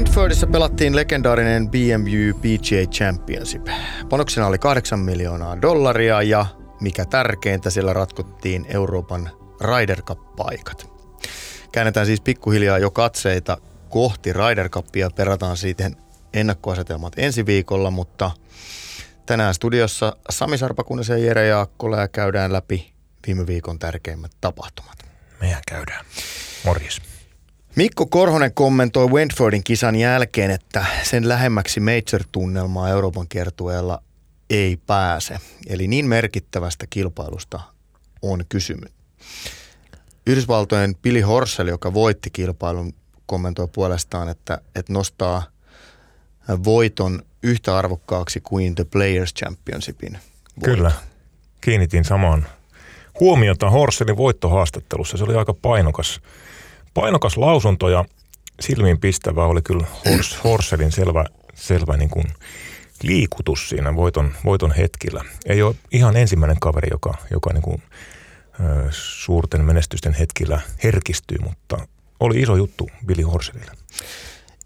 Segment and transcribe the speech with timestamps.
[0.00, 3.66] Wentfordissa pelattiin legendaarinen BMW PGA Championship.
[4.08, 6.46] Panoksena oli 8 miljoonaa dollaria ja
[6.80, 10.90] mikä tärkeintä, siellä ratkottiin Euroopan Ryder Cup-paikat.
[11.72, 13.58] Käännetään siis pikkuhiljaa jo katseita
[13.88, 15.90] kohti Ryder Cupia, perataan siitä
[16.34, 18.30] ennakkoasetelmat ensi viikolla, mutta
[19.26, 22.92] tänään studiossa Sami Sarpakunnisen ja Jere Jaakkola ja käydään läpi
[23.26, 24.98] viime viikon tärkeimmät tapahtumat.
[25.40, 26.04] Mehän käydään.
[26.64, 27.09] Morjes.
[27.76, 34.02] Mikko Korhonen kommentoi Wentfordin kisan jälkeen, että sen lähemmäksi Major-tunnelmaa Euroopan kiertueella
[34.50, 35.38] ei pääse.
[35.66, 37.60] Eli niin merkittävästä kilpailusta
[38.22, 38.90] on kysymys.
[40.26, 42.94] Yhdysvaltojen Billy Horsell, joka voitti kilpailun,
[43.26, 45.42] kommentoi puolestaan, että, että nostaa
[46.64, 50.12] voiton yhtä arvokkaaksi kuin The Players Championshipin
[50.60, 50.74] voiton.
[50.74, 50.92] Kyllä.
[51.60, 52.46] Kiinnitin samaan
[53.20, 55.16] huomiota Horsellin voittohaastattelussa.
[55.16, 56.20] Se oli aika painokas,
[56.94, 58.04] painokas lausunto ja
[58.60, 62.24] silmiin pistävä oli kyllä Hors, Horsellin selvä, selvä niin kuin
[63.02, 65.24] liikutus siinä voiton, voiton hetkillä.
[65.46, 67.82] Ei ole ihan ensimmäinen kaveri, joka, joka niin kuin,
[68.60, 71.86] ö, suurten menestysten hetkillä herkistyy, mutta
[72.20, 73.72] oli iso juttu Billy Horsellille.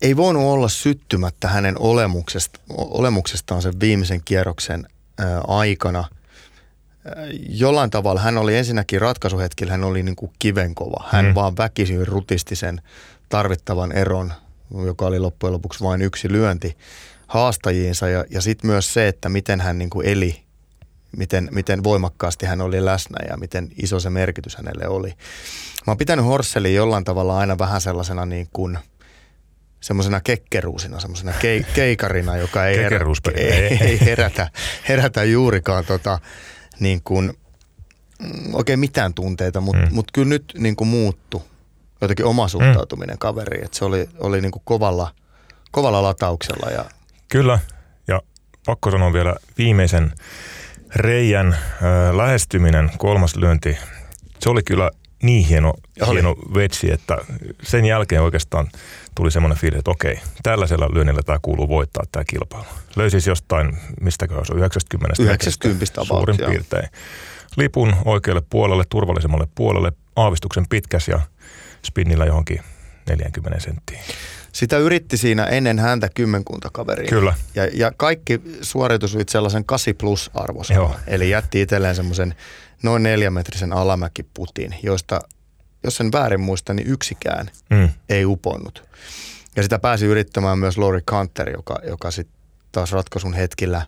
[0.02, 4.86] Ei voinut olla syttymättä hänen olemuksesta, olemuksestaan sen viimeisen kierroksen
[5.18, 6.04] ää, aikana.
[7.48, 11.04] Jollain tavalla hän oli ensinnäkin ratkaisuhetkillä, hän oli niin kuin kivenkova.
[11.10, 11.34] Hän mm.
[11.34, 12.80] vaan väkisin rutisti sen
[13.28, 14.32] tarvittavan eron,
[14.86, 16.76] joka oli loppujen lopuksi vain yksi lyönti
[17.26, 18.08] haastajiinsa.
[18.08, 20.42] Ja, ja sitten myös se, että miten hän niin kuin eli,
[21.16, 25.08] miten, miten voimakkaasti hän oli läsnä ja miten iso se merkitys hänelle oli.
[25.86, 28.78] Mä oon pitänyt Horselin jollain tavalla aina vähän sellaisena niin kuin–
[29.84, 33.00] semmoisena kekkeruusina, semmoisena ke, keikarina, joka ei, herä,
[33.34, 34.50] ei, ei herätä,
[34.88, 36.18] herätä juurikaan tota,
[36.80, 37.32] niin kuin,
[38.22, 39.94] mm, oikein mitään tunteita, mutta mm.
[39.94, 41.42] mut kyllä nyt niin kuin muuttu
[42.00, 43.18] jotenkin oma suhtautuminen mm.
[43.18, 45.14] kaveriin, että se oli, oli niin kuin kovalla,
[45.70, 46.70] kovalla latauksella.
[46.70, 46.84] Ja...
[47.28, 47.58] Kyllä,
[48.08, 48.22] ja
[48.66, 50.12] pakko sanoa vielä viimeisen
[50.96, 53.78] reijän äh, lähestyminen, kolmas lyönti,
[54.38, 54.90] se oli kyllä
[55.24, 55.74] niin hieno,
[56.12, 57.18] hieno vetsi, että
[57.62, 58.68] sen jälkeen oikeastaan
[59.14, 62.66] tuli semmoinen fiilis, että okei, tällaisella lyönnillä tämä kuuluu voittaa tämä kilpailu.
[62.96, 66.88] Löysis jostain, mistä se on 90 90 suurin about, piirtein.
[67.56, 71.20] Lipun oikealle puolelle, turvallisemmalle puolelle, aavistuksen pitkäs ja
[71.84, 72.60] spinnillä johonkin
[73.08, 74.00] 40 senttiin.
[74.54, 77.08] Sitä yritti siinä ennen häntä kymmenkunta kaveria.
[77.08, 77.34] Kyllä.
[77.54, 80.94] Ja, ja kaikki suoritusuit sellaisen 8 plus arvosan.
[81.06, 82.34] Eli jätti itselleen semmoisen
[82.82, 85.20] noin neljämetrisen alamäkiputin, joista,
[85.84, 87.88] jos sen väärin muista, niin yksikään mm.
[88.08, 88.84] ei uponnut.
[89.56, 92.36] Ja sitä pääsi yrittämään myös Lori Kanter, joka, joka sitten
[92.72, 93.86] taas ratkaisun hetkillä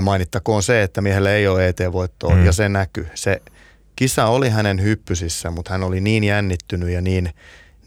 [0.00, 2.46] mainittakoon se, että miehelle ei ole ET-voittoa mm.
[2.46, 3.08] ja se näkyy.
[3.14, 3.42] Se
[3.96, 7.30] kisa oli hänen hyppysissä, mutta hän oli niin jännittynyt ja niin,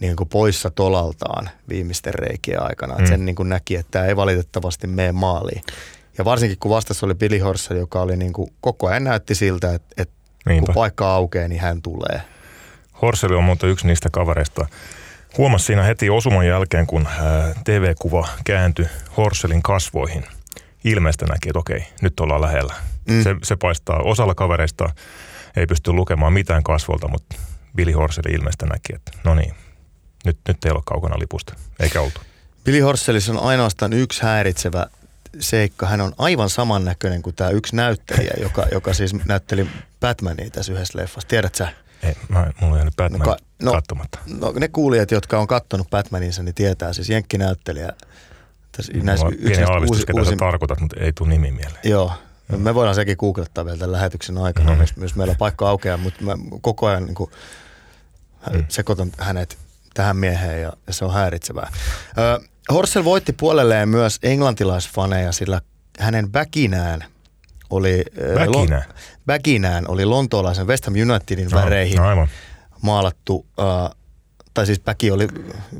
[0.07, 3.05] niin kuin poissa tolaltaan viimeisten reikien aikana, mm.
[3.05, 5.61] sen niin kuin näki, että tämä ei valitettavasti mene maaliin.
[6.17, 9.73] Ja varsinkin kun vastassa oli Billy Horsell, joka oli niin kuin, koko ajan näytti siltä,
[9.73, 10.15] että, että
[10.59, 12.21] kun paikka aukeaa, niin hän tulee.
[13.01, 14.67] Horsell on muuten yksi niistä kavereista.
[15.37, 17.07] Huomasi siinä heti osuman jälkeen, kun
[17.63, 18.85] TV-kuva kääntyi
[19.17, 20.23] Horsellin kasvoihin.
[20.83, 22.73] Ilmeistä näki, että okei, nyt ollaan lähellä.
[23.09, 23.23] Mm.
[23.23, 24.89] Se, se paistaa osalla kavereista,
[25.57, 27.35] ei pysty lukemaan mitään kasvolta, mutta
[27.75, 29.53] Billy Horsell ilmeistä näki, että no niin,
[30.25, 32.21] nyt, nyt ei ole kaukana lipusta, eikä oltu.
[32.63, 34.87] Billy Horsellissa on ainoastaan yksi häiritsevä
[35.39, 35.85] seikka.
[35.85, 39.67] Hän on aivan samannäköinen kuin tämä yksi näyttelijä, joka, joka siis näytteli
[39.99, 41.27] Batmania tässä yhdessä leffassa.
[41.27, 41.67] Tiedät sä?
[42.03, 44.19] Ei, mä, mulla ei Batman no, ka, no, katsomatta.
[44.39, 47.93] No, ne kuulijat, jotka on kattonut Batmaninsa, niin tietää siis jenkkinäyttelijä.
[48.71, 51.79] Tässä, näissä pieni aavistus, uusi, ketä uusi, tarkoitat, mutta ei tule nimi mieleen.
[51.83, 52.11] Joo,
[52.47, 54.75] No, me voidaan sekin googlettaa vielä tämän lähetyksen aikana, no.
[54.75, 57.31] myös, myös meillä on paikka aukeaa, mutta mä koko ajan niin kuin,
[58.53, 58.65] mm.
[58.69, 59.57] sekoitan hänet
[59.93, 61.71] tähän mieheen ja, ja se on häiritsevää.
[62.17, 62.39] Ö,
[62.71, 65.61] Horsell voitti puolelleen myös englantilaisfaneja, sillä
[65.99, 67.05] hänen väkinään
[67.69, 68.03] oli,
[68.35, 68.77] Väkinä.
[68.87, 68.93] Lo,
[69.27, 72.27] väkinään oli lontoolaisen West Ham Unitedin no, väreihin no, aivan.
[72.81, 73.95] maalattu, uh,
[74.53, 75.27] tai siis väki oli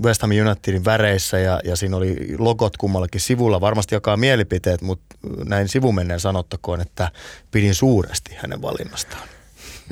[0.03, 3.61] West Ham Unitedin väreissä ja, ja siinä oli logot kummallakin sivulla.
[3.61, 5.16] Varmasti jakaa mielipiteet, mutta
[5.46, 7.11] näin sivumenneen sanottakoon, että
[7.52, 9.28] pidin suuresti hänen valinnastaan.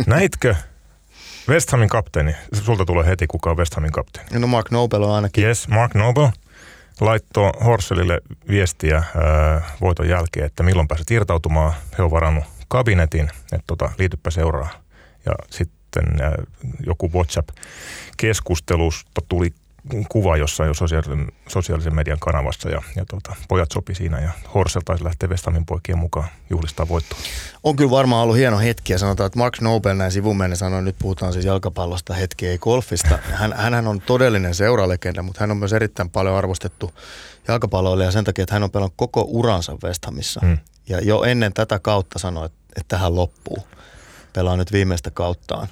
[0.06, 0.56] Näitkö
[1.51, 2.36] West Hamin kapteeni?
[2.53, 4.39] Sulta tulee heti kuka on West Hamin kapteeni.
[4.39, 5.44] No Mark Noble on ainakin.
[5.44, 6.31] Yes, Mark Noble
[7.01, 9.06] laittoi Horselille viestiä ää,
[9.81, 11.74] voiton jälkeen, että milloin pääset irtautumaan.
[11.98, 14.69] He on varannut kabinetin, että tota, liityppä seuraa.
[15.25, 16.36] Ja sitten ää,
[16.86, 19.54] joku WhatsApp-keskustelusta tuli
[20.10, 24.81] kuva jossain jo sosiaalisen, sosiaalisen median kanavassa ja, ja tuota, pojat sopi siinä ja Horsel
[24.86, 27.19] taisi lähteä Vestamin poikien mukaan juhlistaa voittoa.
[27.63, 30.95] On kyllä varmaan ollut hieno hetki ja sanotaan, että Mark Nobel näin sivumennen sanoi, nyt
[31.00, 33.19] puhutaan siis jalkapallosta hetki, ei golfista.
[33.31, 36.94] Hän, hänhän on todellinen seuralegenda, mutta hän on myös erittäin paljon arvostettu
[37.48, 40.39] jalkapalloilija sen takia, että hän on pelannut koko uransa Westhamissa.
[40.44, 40.57] Hmm.
[40.89, 43.57] Ja jo ennen tätä kautta sanoi, että, että tähän loppuu.
[44.33, 45.68] Pelaa nyt viimeistä kauttaan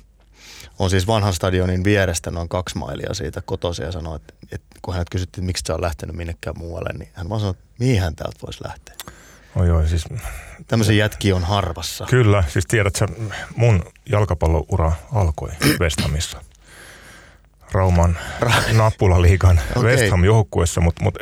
[0.80, 4.94] on siis vanhan stadionin vierestä noin kaksi mailia siitä kotoisin ja sanoi, että, että kun
[4.94, 8.02] hänet kysyttiin, että miksi sä on lähtenyt minnekään muualle, niin hän vaan sanoi, että mihin
[8.02, 8.96] hän täältä voisi lähteä.
[9.56, 10.06] Oi, oi, siis...
[10.68, 12.06] Tämmöisen jätki on harvassa.
[12.06, 13.08] Kyllä, siis tiedät sä,
[13.56, 15.50] mun jalkapalloura alkoi
[15.80, 16.42] Westhamissa.
[17.72, 19.84] Rauman Ra- Nappulaliigan okay.
[19.84, 21.18] West Ham-joukkuessa, mutta mut,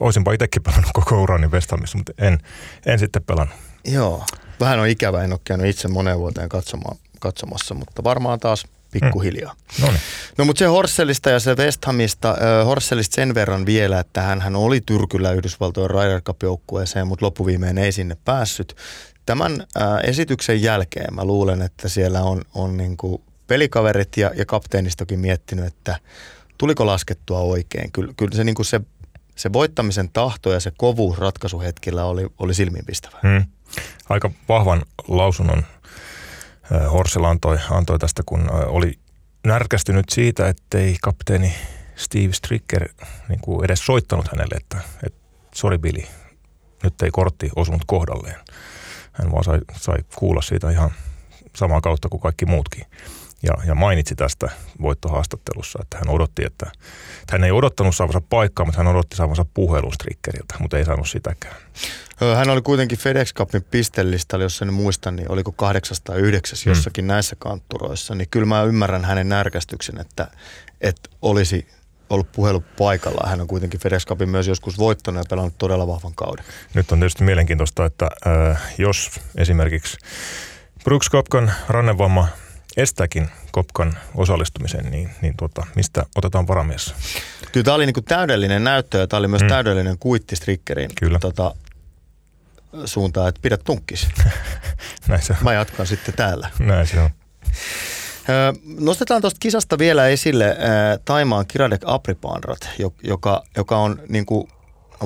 [0.00, 2.38] olisinpa itsekin pelannut koko urani West Hamissa, mutta en,
[2.86, 3.56] en sitten pelannut.
[3.84, 4.24] Joo,
[4.60, 9.52] vähän on ikävä, en ole käynyt itse moneen vuoteen katsomaan, katsomassa, mutta varmaan taas pikkuhiljaa.
[9.52, 9.84] Mm.
[9.84, 10.00] No, niin.
[10.38, 14.40] no mutta se Horselista ja se West Hamista, äh, Horselista sen verran vielä, että hän,
[14.40, 18.76] hän oli Tyrkyllä Yhdysvaltojen Ryder Cup-joukkueeseen, mutta loppuviimeen ei sinne päässyt.
[19.26, 25.20] Tämän äh, esityksen jälkeen mä luulen, että siellä on, on niinku pelikaverit ja, ja kapteenistokin
[25.20, 25.98] miettinyt, että
[26.58, 27.92] tuliko laskettua oikein.
[27.92, 28.80] Kyllä, kyllä se, niinku se,
[29.36, 33.18] se voittamisen tahto ja se kovuus ratkaisuhetkillä oli, oli silmiinpistävä.
[33.22, 33.44] Hmm.
[34.08, 35.62] Aika vahvan lausunnon
[36.92, 38.92] Horsel antoi, antoi tästä, kun oli
[39.46, 41.54] närkästynyt siitä, ettei kapteeni
[41.96, 42.88] Steve Stricker
[43.28, 45.20] niin kuin edes soittanut hänelle, että, että
[45.54, 46.02] sorry Billy,
[46.82, 48.40] nyt ei kortti osunut kohdalleen.
[49.12, 50.90] Hän vaan sai, sai kuulla siitä ihan
[51.56, 52.86] samaa kautta kuin kaikki muutkin
[53.42, 54.50] ja, ja mainitsi tästä
[54.82, 56.66] voittohaastattelussa, että hän odotti, että,
[57.20, 61.08] että hän ei odottanut saavansa paikkaa, mutta hän odotti saavansa puhelun strikkeriltä, mutta ei saanut
[61.08, 61.56] sitäkään.
[62.36, 66.70] Hän oli kuitenkin FedEx Cupin pistelistalla, jos en muista, niin oliko 809 mm.
[66.70, 70.28] jossakin näissä kantturoissa, niin kyllä mä ymmärrän hänen närkästyksen, että,
[70.80, 71.66] että olisi
[72.10, 73.30] ollut puhelu paikalla.
[73.30, 76.44] Hän on kuitenkin FedEx Cupin myös joskus voittanut ja pelannut todella vahvan kauden.
[76.74, 79.98] Nyt on tietysti mielenkiintoista, että äh, jos esimerkiksi
[80.84, 82.28] Brooks Kopkan rannevamma
[82.80, 86.94] estääkin Kopkan osallistumisen, niin, niin tuota, mistä otetaan varamies?
[87.52, 89.48] Kyllä tämä oli niin täydellinen näyttö ja tämä oli myös mm.
[89.48, 91.18] täydellinen kuitti Strickerin Kyllä.
[91.18, 91.54] Tota,
[92.84, 94.08] suuntaan, että pidä tunkkis.
[95.08, 95.38] Näin se on.
[95.42, 96.50] Mä jatkan sitten täällä.
[96.58, 97.10] Näin se on.
[98.80, 100.56] Nostetaan tuosta kisasta vielä esille
[101.04, 102.68] Taimaan Kiradek Apripanrat,
[103.02, 104.48] joka, joka on niin kuin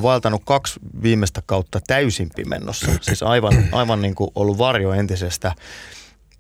[0.03, 2.87] vaeltanut kaksi viimeistä kautta täysin pimennossa.
[3.01, 5.53] Siis aivan, aivan niin kuin ollut varjo entisestä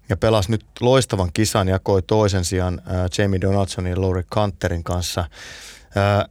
[0.09, 5.21] ja pelasi nyt loistavan kisan, jakoi toisen sijaan äh, Jamie Donaldsonin ja Laurie Canterin kanssa.
[5.21, 6.31] Äh,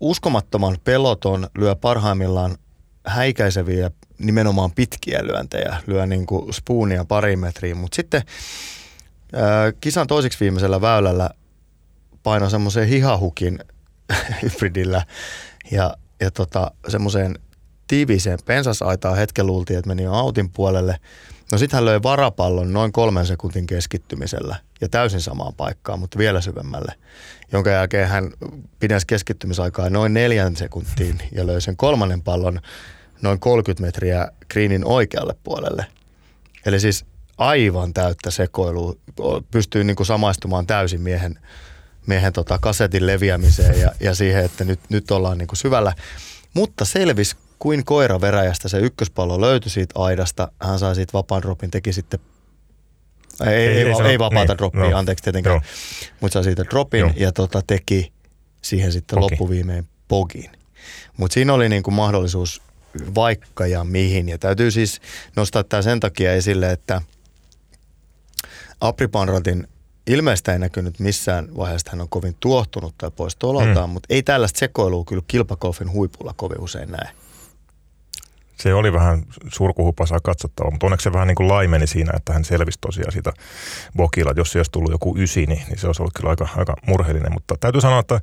[0.00, 2.56] uskomattoman peloton lyö parhaimmillaan
[3.06, 8.22] häikäiseviä nimenomaan pitkiä lyöntejä, lyö niin kuin spoonia pari metriä, mutta sitten
[9.34, 11.30] äh, kisan toiseksi viimeisellä väylällä
[12.22, 13.58] painoi semmoisen hihahukin
[14.42, 15.02] hybridillä
[15.70, 17.38] ja, ja tota, semmoiseen
[17.86, 19.16] tiiviiseen pensasaitaan.
[19.16, 20.96] Hetken luultiin, että meni autin puolelle–
[21.52, 26.40] No sitten hän löi varapallon noin kolmen sekuntin keskittymisellä ja täysin samaan paikkaan, mutta vielä
[26.40, 26.92] syvemmälle.
[27.52, 28.32] Jonka jälkeen hän
[28.80, 32.60] pidensi keskittymisaikaa noin neljän sekuntiin ja löi sen kolmannen pallon
[33.22, 35.86] noin 30 metriä kriinin oikealle puolelle.
[36.66, 37.04] Eli siis
[37.38, 38.94] aivan täyttä sekoilua.
[39.50, 41.38] Pystyy niin kuin samaistumaan täysin miehen,
[42.06, 45.92] miehen tota kasetin leviämiseen ja, ja siihen, että nyt, nyt ollaan niin kuin syvällä.
[46.54, 50.48] Mutta selvisi kuin koira veräjästä se ykköspallo löytyi siitä aidasta.
[50.62, 52.20] Hän sai siitä vapaan dropin, teki sitten
[53.46, 55.60] ei, ei, ei, ei, ei vapaata niin, droppia, no, anteeksi tietenkään,
[56.20, 57.12] mutta sai siitä dropin no.
[57.16, 58.12] ja tota, teki
[58.62, 59.32] siihen sitten Poki.
[59.32, 60.50] loppuviimein pogin.
[61.16, 62.62] Mutta siinä oli niinku mahdollisuus
[63.14, 64.28] vaikka ja mihin.
[64.28, 65.00] Ja täytyy siis
[65.36, 67.02] nostaa tämä sen takia esille, että
[68.80, 69.68] Apripanratin
[70.06, 73.92] ilmeistä ei näkynyt missään vaiheessa, hän on kovin tuohtunut tai pois tololtaan, mm.
[73.92, 77.10] mutta ei tällaista sekoilua kyllä kilpakolfin huipulla kovin usein näe
[78.56, 82.44] se oli vähän surkuhupasaa katsottavaa, mutta onneksi se vähän niin kuin laimeni siinä, että hän
[82.44, 83.32] selvisi tosiaan siitä
[83.96, 84.32] Bokilla.
[84.36, 87.32] Jos se olisi tullut joku ysi, niin, niin se olisi ollut kyllä aika, aika murheellinen.
[87.32, 88.20] Mutta täytyy sanoa, että,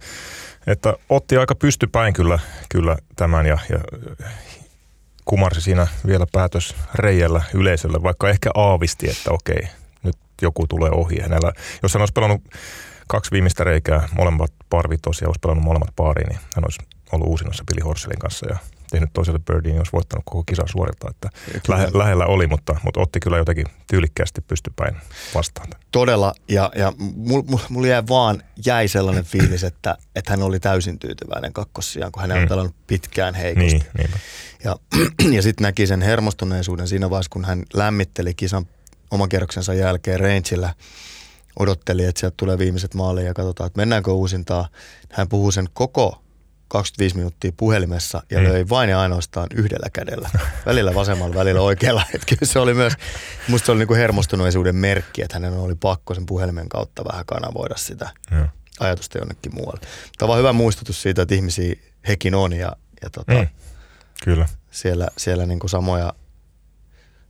[0.68, 3.80] että otti aika pystypäin kyllä, kyllä tämän ja, ja
[5.26, 9.68] kumarsi siinä vielä päätös reijällä yleisölle, vaikka ehkä aavisti, että okei,
[10.04, 11.52] nyt joku tulee ohi hänellä.
[11.84, 12.42] Jos hän olisi pelannut
[13.08, 16.80] kaksi viimeistä reikää, molemmat parvit tosiaan, olisi pelannut molemmat paariin, niin hän olisi
[17.12, 18.58] ollut uusinnossa Billy Horselin kanssa ja
[18.94, 21.10] tehnyt toiselle birdiin, jos voittanut koko kisan suorittaa.
[21.10, 21.30] Että
[21.68, 24.96] lähe, lähellä oli, mutta, mutta otti kyllä jotenkin tyylikkäästi pystypäin
[25.36, 25.68] vastaan.
[25.92, 31.00] Todella, ja, ja mulla mul jäi vaan jäi sellainen fiilis, että, että hän oli täysin
[31.00, 32.42] tyytyväinen kakkossiaan, kun hän mm.
[32.42, 33.72] on pelannut pitkään heikosti.
[33.72, 34.18] Niin, niinpä.
[34.64, 34.76] ja,
[35.36, 38.66] ja sitten näki sen hermostuneisuuden siinä vaiheessa, kun hän lämmitteli kisan
[39.12, 40.74] oman kierroksensa jälkeen rangeillä
[41.60, 44.68] odotteli, että sieltä tulee viimeiset maalit ja katsotaan, että mennäänkö uusintaa.
[45.12, 46.23] Hän puhuu sen koko
[46.68, 48.44] 25 minuuttia puhelimessa ja mm.
[48.44, 50.30] löi vain ja ainoastaan yhdellä kädellä.
[50.66, 52.04] Välillä vasemmalla, välillä oikealla.
[52.16, 52.94] Että se oli myös,
[53.48, 57.76] musta se oli niinku hermostuneisuuden merkki, että hänen oli pakko sen puhelimen kautta vähän kanavoida
[57.78, 58.50] sitä mm.
[58.80, 59.80] ajatusta jonnekin muualle.
[60.18, 61.76] Tämä on hyvä muistutus siitä, että ihmisiä
[62.08, 63.48] hekin on ja, ja tota, mm.
[64.24, 64.48] Kyllä.
[64.72, 66.14] siellä, siellä niinku samoja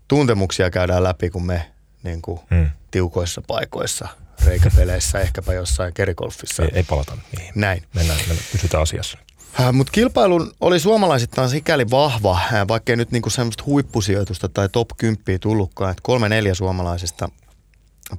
[0.07, 1.71] tuntemuksia käydään läpi kuin me
[2.03, 2.69] niinku mm.
[2.91, 4.07] tiukoissa paikoissa–
[4.45, 6.63] reikäpeleissä, ehkäpä jossain kerigolfissa.
[6.63, 7.51] Ei, ei palata niihin.
[7.55, 7.83] Näin.
[7.95, 9.17] Mennään, mennään pysytään asiassa.
[9.59, 14.89] Äh, Mutta kilpailun oli suomalaisittain sikäli vahva, äh, vaikkei nyt niinku semmoista huippusijoitusta tai top
[14.97, 17.29] 10 tullutkaan, että kolme neljä suomalaisista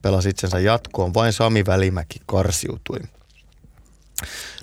[0.02, 2.98] pelasi itsensä jatkoon, vain Sami Välimäki karsiutui.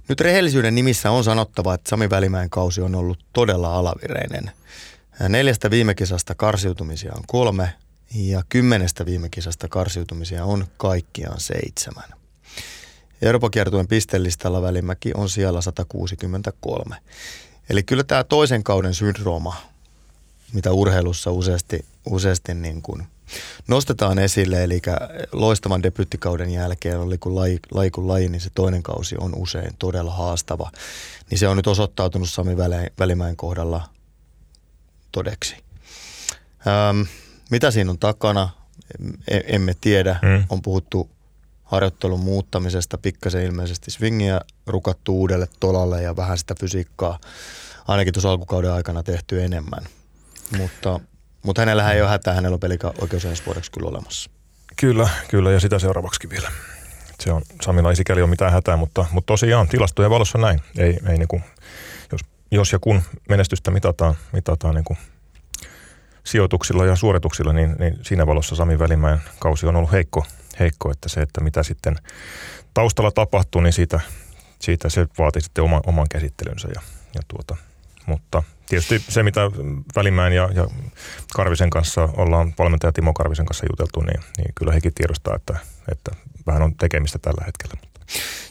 [0.08, 4.52] Nyt rehellisyyden nimissä on sanottava, että Sami Välimäen kausi on ollut todella alavireinen.
[5.22, 7.74] Äh, neljästä viime kisasta karsiutumisia on kolme
[8.16, 12.10] ja kymmenestä viime kisasta karsiutumisia on kaikkiaan seitsemän.
[13.22, 16.96] Euroopan kiertueen pistelistalla Välimäki on siellä 163.
[17.70, 19.56] Eli kyllä tämä toisen kauden syndrooma,
[20.54, 23.08] mitä urheilussa useasti, useasti niin kuin
[23.68, 24.82] nostetaan esille, eli
[25.32, 29.76] loistavan debyttikauden jälkeen oli kun laji, laji kun laji, niin se toinen kausi on usein
[29.80, 30.72] todella haastava.
[31.30, 32.58] Niin se on nyt osoittautunut Sami
[33.00, 33.90] Välimäen kohdalla
[35.12, 35.56] todeksi.
[36.90, 37.08] Öm,
[37.52, 38.50] mitä siinä on takana,
[39.28, 40.20] e, emme tiedä.
[40.22, 40.44] Mm.
[40.50, 41.10] On puhuttu
[41.64, 47.20] harjoittelun muuttamisesta, pikkasen ilmeisesti swingiä rukattu uudelle tolalle ja vähän sitä fysiikkaa
[47.88, 49.84] ainakin tuossa alkukauden aikana tehty enemmän.
[50.58, 51.00] Mutta,
[51.46, 54.30] mutta hänellä ei ole hätää, hänellä on pelioikeus ensi vuodeksi kyllä olemassa.
[54.76, 56.52] Kyllä, kyllä ja sitä seuraavaksi vielä.
[57.20, 60.62] Se on, Samilla ei sikäli ole mitään hätää, mutta, mutta tosiaan tilastojen valossa näin.
[60.78, 61.44] Ei, ei niin kuin,
[62.12, 64.98] jos, jos ja kun menestystä mitataan, mitataan niin kuin
[66.24, 70.26] sijoituksilla ja suorituksilla, niin, niin siinä valossa Sami Välimäen kausi on ollut heikko,
[70.60, 71.96] heikko, että se, että mitä sitten
[72.74, 74.00] taustalla tapahtuu, niin siitä,
[74.60, 76.68] siitä se vaatii sitten oma, oman käsittelynsä.
[76.76, 76.82] Ja,
[77.16, 77.58] ja tuota,
[78.06, 79.42] mutta tietysti se, mitä
[79.96, 80.68] Välimäen ja, ja
[81.36, 85.60] Karvisen kanssa ollaan, valmentaja Timo Karvisen kanssa juteltu, niin, niin kyllä hekin tiedostaa, että,
[85.92, 86.12] että
[86.48, 87.91] vähän on tekemistä tällä hetkellä.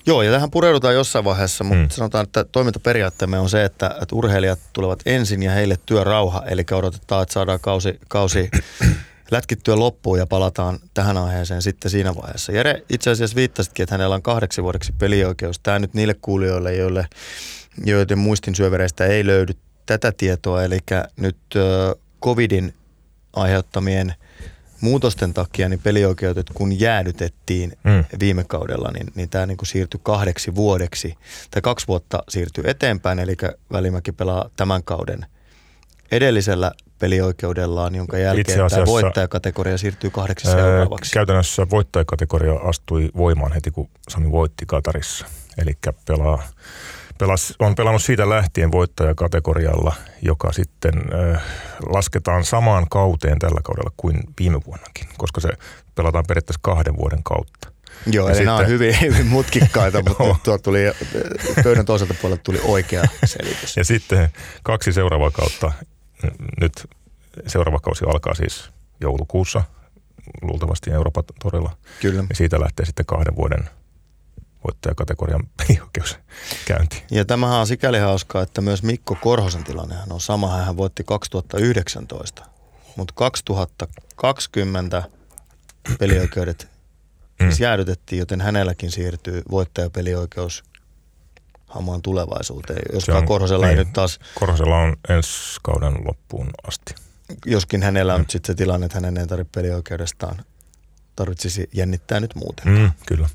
[0.06, 1.88] Joo, ja tähän pureudutaan jossain vaiheessa, mutta mm.
[1.90, 7.22] sanotaan, että toimintaperiaatteemme on se, että, että urheilijat tulevat ensin ja heille työrauha, eli odotetaan,
[7.22, 8.50] että saadaan kausi, kausi
[9.30, 12.52] lätkittyä loppuun ja palataan tähän aiheeseen sitten siinä vaiheessa.
[12.52, 15.58] Jere itse asiassa viittasitkin, että hänellä on kahdeksi vuodeksi pelioikeus.
[15.58, 17.08] Tämä nyt niille kuulijoille, joille,
[17.84, 19.52] joiden muistin syövereistä ei löydy
[19.86, 20.78] tätä tietoa, eli
[21.16, 21.38] nyt
[22.22, 22.74] covidin
[23.32, 24.14] aiheuttamien–
[24.80, 28.04] muutosten takia niin pelioikeudet kun jäädytettiin mm.
[28.20, 31.14] viime kaudella, niin, niin tämä niin siirtyi kahdeksi vuodeksi.
[31.50, 33.36] Tai kaksi vuotta siirtyi eteenpäin, eli
[33.72, 35.26] Välimäki pelaa tämän kauden
[36.12, 41.12] edellisellä pelioikeudellaan, jonka jälkeen tämä voittajakategoria siirtyy kahdeksi ää, seuraavaksi.
[41.12, 45.26] Käytännössä voittajakategoria astui voimaan heti, kun Sami voitti Katarissa.
[45.58, 45.72] Eli
[46.06, 46.42] pelaa
[47.20, 50.94] pelas, on pelannut siitä lähtien voittajakategorialla, joka sitten
[51.34, 51.42] äh,
[51.86, 55.48] lasketaan samaan kauteen tällä kaudella kuin viime vuonnakin, koska se
[55.94, 57.72] pelataan periaatteessa kahden vuoden kautta.
[58.06, 60.80] Joo, ja eli sitten, nämä on hyvin, hyvin mutkikkaita, mutta tuo tuli,
[61.64, 63.76] pöydän toiselta puolelta tuli oikea selitys.
[63.76, 64.28] Ja sitten
[64.62, 65.72] kaksi seuraavaa kautta,
[66.60, 66.86] nyt
[67.46, 69.62] seuraava kausi alkaa siis joulukuussa,
[70.42, 71.76] luultavasti Euroopan torilla.
[72.00, 72.24] Kyllä.
[72.28, 73.70] Ja siitä lähtee sitten kahden vuoden
[74.64, 76.18] voittajakategorian pelioikeus
[76.64, 77.02] käynti.
[77.10, 80.56] Ja tämähän on sikäli hauskaa, että myös Mikko Korhosen tilannehan on sama.
[80.56, 82.46] Hän voitti 2019,
[82.96, 85.02] mutta 2020
[85.98, 86.68] pelioikeudet
[87.40, 87.48] mm.
[87.48, 90.64] siis jäädytettiin, joten hänelläkin siirtyy voittajapelioikeus
[91.66, 92.82] hamaan tulevaisuuteen.
[92.92, 94.20] Jos Korhosella niin, ei nyt taas...
[94.34, 95.30] Korhosella on ensi
[95.62, 96.94] kauden loppuun asti.
[97.46, 98.26] Joskin hänellä on mm.
[98.28, 100.44] sitten se tilanne, että hänen ei tarvitse pelioikeudestaan
[101.16, 102.68] tarvitsisi jännittää nyt muuten.
[102.68, 103.28] Mm, kyllä.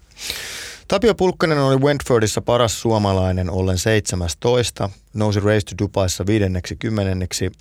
[0.87, 7.51] Tapio Pulkkanen oli Wentfordissa paras suomalainen ollen 17, nousi Race to Dubaissa viidenneksi kymmenenneksi.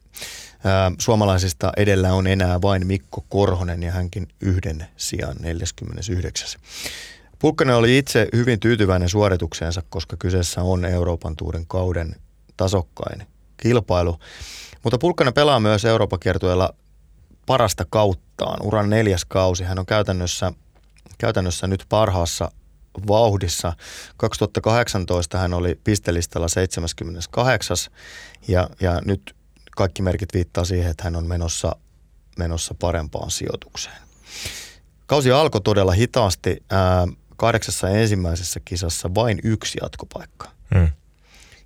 [0.99, 6.61] Suomalaisista edellä on enää vain Mikko Korhonen ja hänkin yhden sijaan 49.
[7.38, 12.16] Pulkkanen oli itse hyvin tyytyväinen suoritukseensa, koska kyseessä on Euroopan tuuren kauden
[12.57, 13.26] tasokkain
[13.57, 14.19] kilpailu.
[14.83, 16.75] Mutta Pulkkanen pelaa myös Euroopan kiertueella
[17.47, 19.64] parasta kauttaan, uran neljäs kausi.
[19.64, 20.52] Hän on käytännössä,
[21.19, 22.50] käytännössä nyt parhaassa
[23.08, 23.72] vauhdissa.
[24.16, 27.76] 2018 hän oli pistelistalla 78
[28.48, 29.36] ja, ja nyt
[29.76, 31.76] kaikki merkit viittaa siihen, että hän on menossa,
[32.38, 33.96] menossa parempaan sijoitukseen.
[35.06, 36.62] Kausi alkoi todella hitaasti.
[36.70, 40.50] Ää, kahdeksassa ensimmäisessä kisassa vain yksi jatkopaikka.
[40.74, 40.88] Hmm.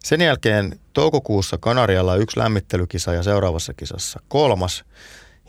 [0.05, 4.85] Sen jälkeen toukokuussa Kanarialla yksi lämmittelykisa ja seuraavassa kisassa kolmas.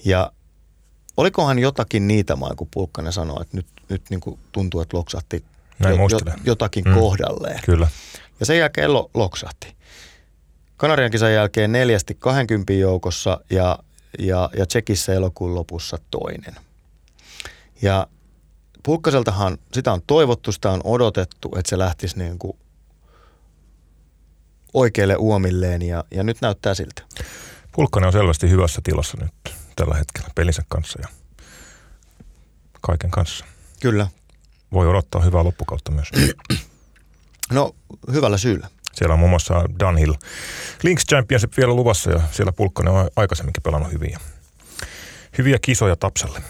[0.05, 0.31] Ja
[1.17, 5.43] olikohan jotakin niitä maa, kun Pulkkanen sanoi, että nyt, nyt niin kuin tuntuu, että loksahti
[5.79, 6.93] Näin jo, jotakin mm.
[6.93, 7.59] kohdalleen.
[7.65, 7.87] Kyllä.
[8.39, 9.75] Ja sen jälkeen lo, loksahti.
[10.77, 13.79] Kanarian kisan jälkeen neljästi 20 joukossa ja,
[14.19, 16.55] ja, ja Tsekissä elokuun lopussa toinen.
[17.81, 18.07] Ja
[18.83, 22.57] Pulkkaseltahan sitä on toivottu, sitä on odotettu, että se lähtisi niin kuin
[24.73, 27.01] oikeille uomilleen ja, ja nyt näyttää siltä.
[27.71, 31.07] Pulkkanen on selvästi hyvässä tilassa nyt tällä hetkellä pelinsä kanssa ja
[32.81, 33.45] kaiken kanssa.
[33.79, 34.07] Kyllä.
[34.73, 36.09] Voi odottaa hyvää loppukautta myös.
[37.51, 37.75] No,
[38.13, 38.67] hyvällä syyllä.
[38.93, 40.13] Siellä on muun muassa Dunhill
[40.83, 44.19] Links Championship vielä luvassa ja siellä Pulkkanen on aikaisemminkin pelannut hyviä,
[45.37, 46.41] hyviä kisoja Tapsalle.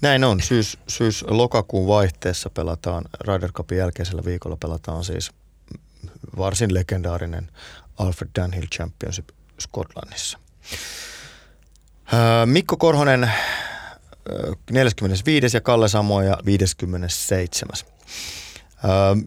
[0.00, 0.40] Näin on.
[0.40, 5.30] Syys, syys lokakuun vaihteessa pelataan, Ryder Cupin jälkeisellä viikolla pelataan siis
[6.38, 7.50] varsin legendaarinen
[7.98, 9.28] Alfred Dunhill Championship
[9.60, 10.38] Skotlannissa.
[12.46, 13.32] Mikko Korhonen
[14.70, 15.56] 45.
[15.56, 17.72] ja Kalle Samoja 57.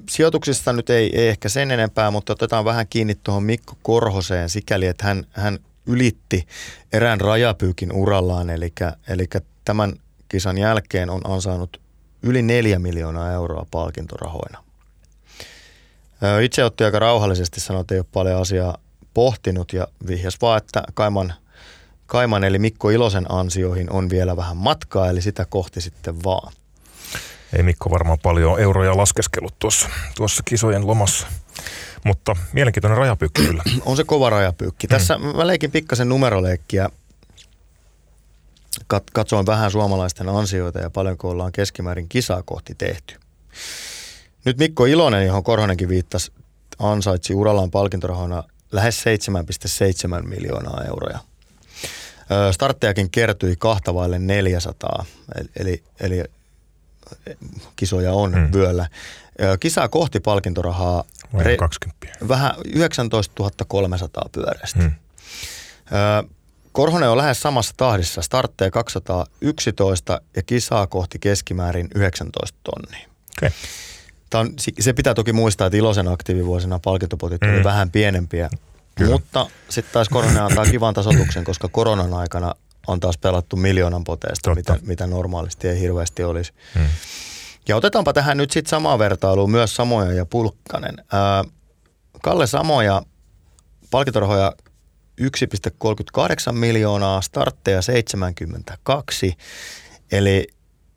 [0.10, 4.86] Sijoituksista nyt ei, ei ehkä sen enempää, mutta otetaan vähän kiinni tuohon Mikko Korhoseen sikäli,
[4.86, 6.48] että hän, hän ylitti
[6.94, 8.74] erään rajapyykin urallaan, eli,
[9.10, 9.26] eli
[9.66, 9.94] tämän
[10.30, 11.82] kisan jälkeen on ansainnut
[12.24, 14.64] yli neljä miljoonaa euroa palkintorahoina.
[16.42, 18.78] Itse otti aika rauhallisesti, sanoi, että ei ole paljon asiaa
[19.14, 21.34] pohtinut ja vihjas vaan, että Kaiman,
[22.08, 26.54] Kaiman eli Mikko Ilosen ansioihin on vielä vähän matkaa, eli sitä kohti sitten vaan.
[27.54, 31.28] Ei Mikko varmaan paljon euroja laskeskellut tuossa, tuossa kisojen lomassa.
[32.04, 33.64] Mutta mielenkiintoinen rajapyykki kyllä.
[33.86, 34.88] On se kova rajapyykki.
[34.88, 35.26] Tässä mm.
[35.26, 36.90] mä leikin pikkasen numeroleikkiä.
[38.94, 43.16] Kat- katsoin vähän suomalaisten ansioita ja paljonko ollaan keskimäärin kisaa kohti tehty.
[44.46, 46.32] Nyt Mikko Ilonen, johon Korhonenkin viittasi,
[46.80, 49.04] ansaitsi urallaan palkintorahoina lähes
[50.22, 51.20] 7,7 miljoonaa euroja.
[52.52, 55.06] Starttejakin kertyi kahta vaille 400,
[55.60, 56.24] eli, eli
[57.76, 58.54] kisoja on hmm.
[58.54, 58.88] vyöllä.
[59.60, 61.04] Kisaa kohti palkintorahaa
[61.40, 62.08] re, 20.
[62.28, 64.80] vähän 19 300 pyöreästi.
[64.80, 64.92] Hmm.
[66.72, 73.08] Korhonen on lähes samassa tahdissa, startteja 211 ja kisaa kohti keskimäärin 19 tonnia.
[73.38, 73.50] Okay.
[74.30, 77.54] Tämä on, se pitää toki muistaa, että Ilosen aktiivivuosina palkintopotit mm.
[77.54, 78.50] oli vähän pienempiä,
[78.98, 79.12] Kyllä.
[79.12, 82.56] mutta sitten taas korona antaa kivan tasotuksen, koska koronan aikana
[82.88, 86.54] on taas pelattu miljoonan poteesta, mitä, mitä normaalisti ei hirveästi olisi.
[86.76, 86.86] Mm.
[87.68, 90.96] Ja otetaanpa tähän nyt sitten samaa vertailua myös Samoja ja Pulkkanen.
[91.12, 91.44] Ää,
[92.22, 93.02] Kalle Samoja
[93.92, 94.54] palkintorahoja
[95.22, 99.34] 1,38 miljoonaa, startteja 72,
[100.12, 100.48] eli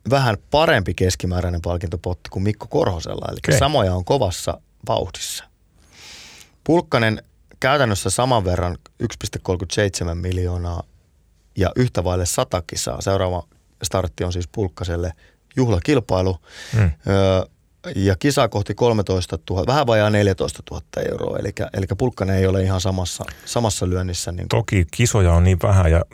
[0.09, 3.59] vähän parempi keskimääräinen palkintopotti kuin Mikko Korhosella, eli okay.
[3.59, 5.43] samoja on kovassa vauhdissa.
[6.63, 7.23] Pulkkanen
[7.61, 9.09] käytännössä saman verran 1,37
[10.15, 10.83] miljoonaa
[11.57, 13.01] ja yhtä vaille sata kisaa.
[13.01, 13.43] Seuraava
[13.83, 15.13] startti on siis Pulkkaselle
[15.55, 16.37] juhlakilpailu.
[16.73, 16.91] Hmm.
[17.07, 17.45] Öö,
[17.95, 22.63] ja kisa kohti 13 000, vähän vajaa 14 000 euroa, eli, eli Pulkkanen ei ole
[22.63, 24.31] ihan samassa, samassa lyönnissä.
[24.31, 26.05] Niin Toki kisoja on niin vähän ja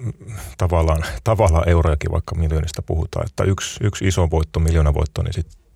[0.58, 5.67] tavallaan, tavallaan eurojakin, vaikka miljoonista puhutaan, että yksi, yksi iso voitto, miljoona voitto, niin sitten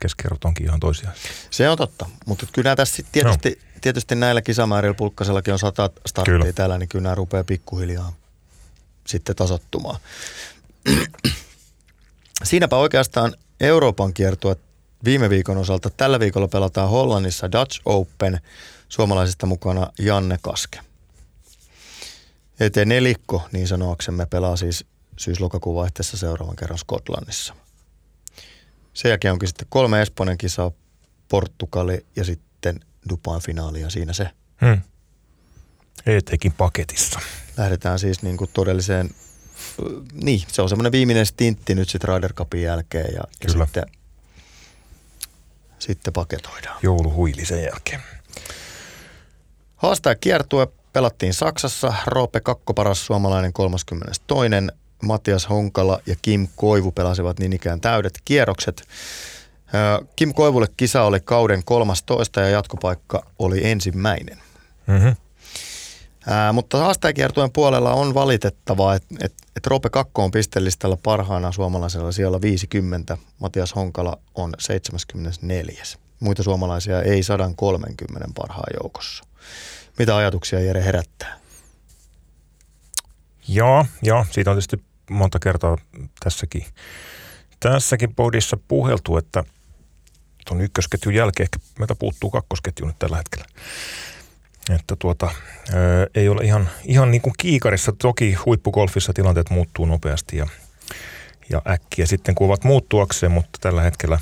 [0.00, 1.14] keskiarvot onkin ihan toisiaan.
[1.50, 3.80] Se on totta, mutta kyllä tässä tietysti, no.
[3.80, 6.52] tietysti näillä kisamäärillä Pulkkasellakin on sata starttia kyllä.
[6.52, 8.12] täällä, niin kyllä nämä rupeaa pikkuhiljaa
[9.06, 10.00] sitten tasottumaan.
[12.44, 14.56] Siinäpä oikeastaan Euroopan kiertue
[15.04, 15.90] viime viikon osalta.
[15.90, 18.40] Tällä viikolla pelataan Hollannissa Dutch Open,
[18.88, 20.80] suomalaisista mukana Janne Kaske.
[22.60, 24.84] Eteen nelikko, niin sanoaksemme, pelaa siis
[25.16, 27.54] syys-lokakuun vaihteessa seuraavan kerran Skotlannissa.
[28.98, 30.70] Sen jälkeen onkin sitten kolme Espanjan kisaa,
[31.28, 34.30] Portugali ja sitten Dubain finaali ja siinä se.
[34.60, 34.80] Hmm.
[36.06, 37.20] ETkin paketissa.
[37.56, 39.10] Lähdetään siis niin kuin todelliseen,
[40.12, 43.86] niin se on semmoinen viimeinen stintti nyt sitten Ryder Cupin jälkeen ja, ja sitten
[45.78, 46.78] sitten paketoidaan.
[46.82, 48.00] Jouluhuili sen jälkeen.
[49.76, 51.94] Haastaja kiertue pelattiin Saksassa.
[52.06, 54.22] Roope Kakko paras suomalainen 32.
[55.02, 58.88] Matias Honkala ja Kim Koivu pelasivat niin ikään täydet kierrokset.
[60.16, 64.38] Kim Koivulle kisa oli kauden 13 ja jatkopaikka oli ensimmäinen.
[64.86, 65.16] Mm-hmm.
[66.26, 72.12] Ää, mutta haastajakiertueen puolella on valitettavaa, että et, et Roope Kakko on pistelistalla parhaana suomalaisella
[72.12, 75.82] siellä 50, Matias Honkala on 74.
[76.20, 79.24] Muita suomalaisia ei 130 parhaan joukossa.
[79.98, 81.38] Mitä ajatuksia Jere herättää?
[83.48, 85.76] Joo, joo, siitä on tietysti monta kertaa
[86.20, 86.64] tässäkin,
[87.60, 89.44] tässäkin podissa puheltu, että
[90.46, 93.44] tuon ykkösketjun jälkeen ehkä meiltä puuttuu kakkosketju nyt tällä hetkellä.
[94.70, 95.30] Että tuota,
[96.14, 97.92] ei ole ihan, ihan niin kuin kiikarissa.
[97.92, 100.46] Toki huippugolfissa tilanteet muuttuu nopeasti ja,
[101.50, 104.18] ja äkkiä sitten kuvat muuttuakseen, mutta tällä hetkellä,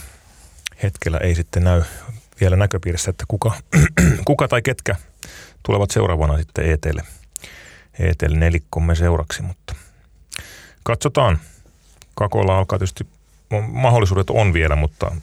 [0.83, 1.83] hetkellä ei sitten näy
[2.41, 3.53] vielä näköpiirissä, että kuka,
[4.27, 4.97] kuka tai ketkä
[5.63, 6.99] tulevat seuraavana sitten ETL,
[7.99, 9.66] ETL nelikkomme seuraksi, mutta
[10.87, 11.39] katsotaan.
[12.15, 13.07] Kakolla alkaa tietysti,
[13.69, 15.17] mahdollisuudet on vielä, mutta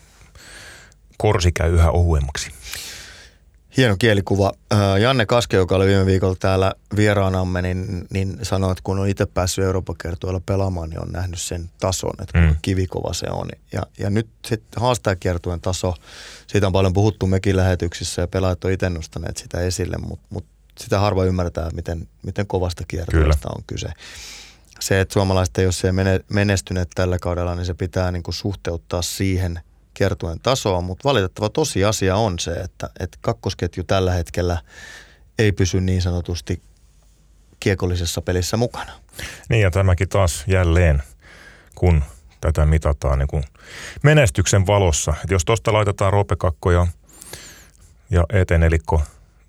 [1.18, 2.52] korsi käy yhä ohuemmaksi.
[3.78, 4.52] Hieno kielikuva.
[5.02, 9.26] Janne Kaske, joka oli viime viikolla täällä vieraanamme, niin, niin sanoi, että kun on itse
[9.26, 12.60] päässyt Euroopan kertoilla pelaamaan, niin on nähnyt sen tason, että kuinka mm.
[12.62, 13.50] kivikova se on.
[13.72, 15.94] Ja, ja nyt sitten haastajakiertueen taso,
[16.48, 20.46] siitä on paljon puhuttu mekin lähetyksissä ja pelaajat on itse nostaneet sitä esille, mutta mut
[20.80, 23.90] sitä harva ymmärtää, miten, miten kovasta kiertueesta on kyse.
[24.84, 25.92] Se, että suomalaiset ei ole se
[26.30, 29.60] menestyneet tällä kaudella, niin se pitää niin kuin suhteuttaa siihen–
[29.94, 34.58] kiertuen tasoa, mutta valitettava tosiasia on se, että, että kakkosketju tällä hetkellä
[35.40, 36.62] ei pysy niin sanotusti
[37.60, 38.92] kiekollisessa pelissä mukana.
[39.50, 41.04] Niin ja tämäkin taas jälleen,
[41.76, 42.04] kun
[42.42, 43.44] tätä mitataan niin kuin
[44.04, 45.14] menestyksen valossa.
[45.24, 46.88] Et jos tuosta laitetaan ropekakko ja,
[48.10, 49.02] ja etenelikko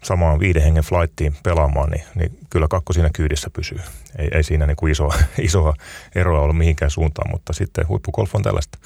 [0.05, 3.81] samaan viiden hengen flightiin pelaamaan, niin, niin kyllä kakko siinä kyydissä pysyy.
[4.19, 5.09] Ei, ei siinä niin kuin iso,
[5.43, 5.75] isoa
[6.15, 8.79] eroa ole mihinkään suuntaan, mutta sitten huippugolf on tällaista.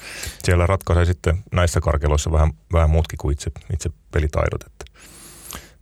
[0.43, 4.63] Siellä ratkaisee sitten näissä karkeloissa vähän, vähän muutkin kuin itse, itse pelitaidot.
[4.63, 4.85] Että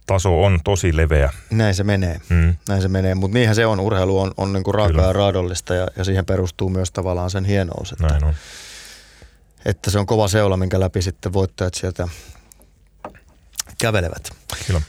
[0.06, 1.34] taso on tosi leveä.
[1.50, 2.56] Näin se menee, mm.
[2.67, 3.15] näin se menee.
[3.15, 6.26] Mutta niinhän se on, urheilu on, on niin kuin raakaa ja raadollista ja, ja siihen
[6.26, 7.91] perustuu myös tavallaan sen hienous.
[7.91, 8.34] Että, näin on.
[9.65, 12.08] että se on kova seula, minkä läpi sitten voittajat sieltä
[13.82, 14.30] kävelevät.
[14.67, 14.82] Kyllä.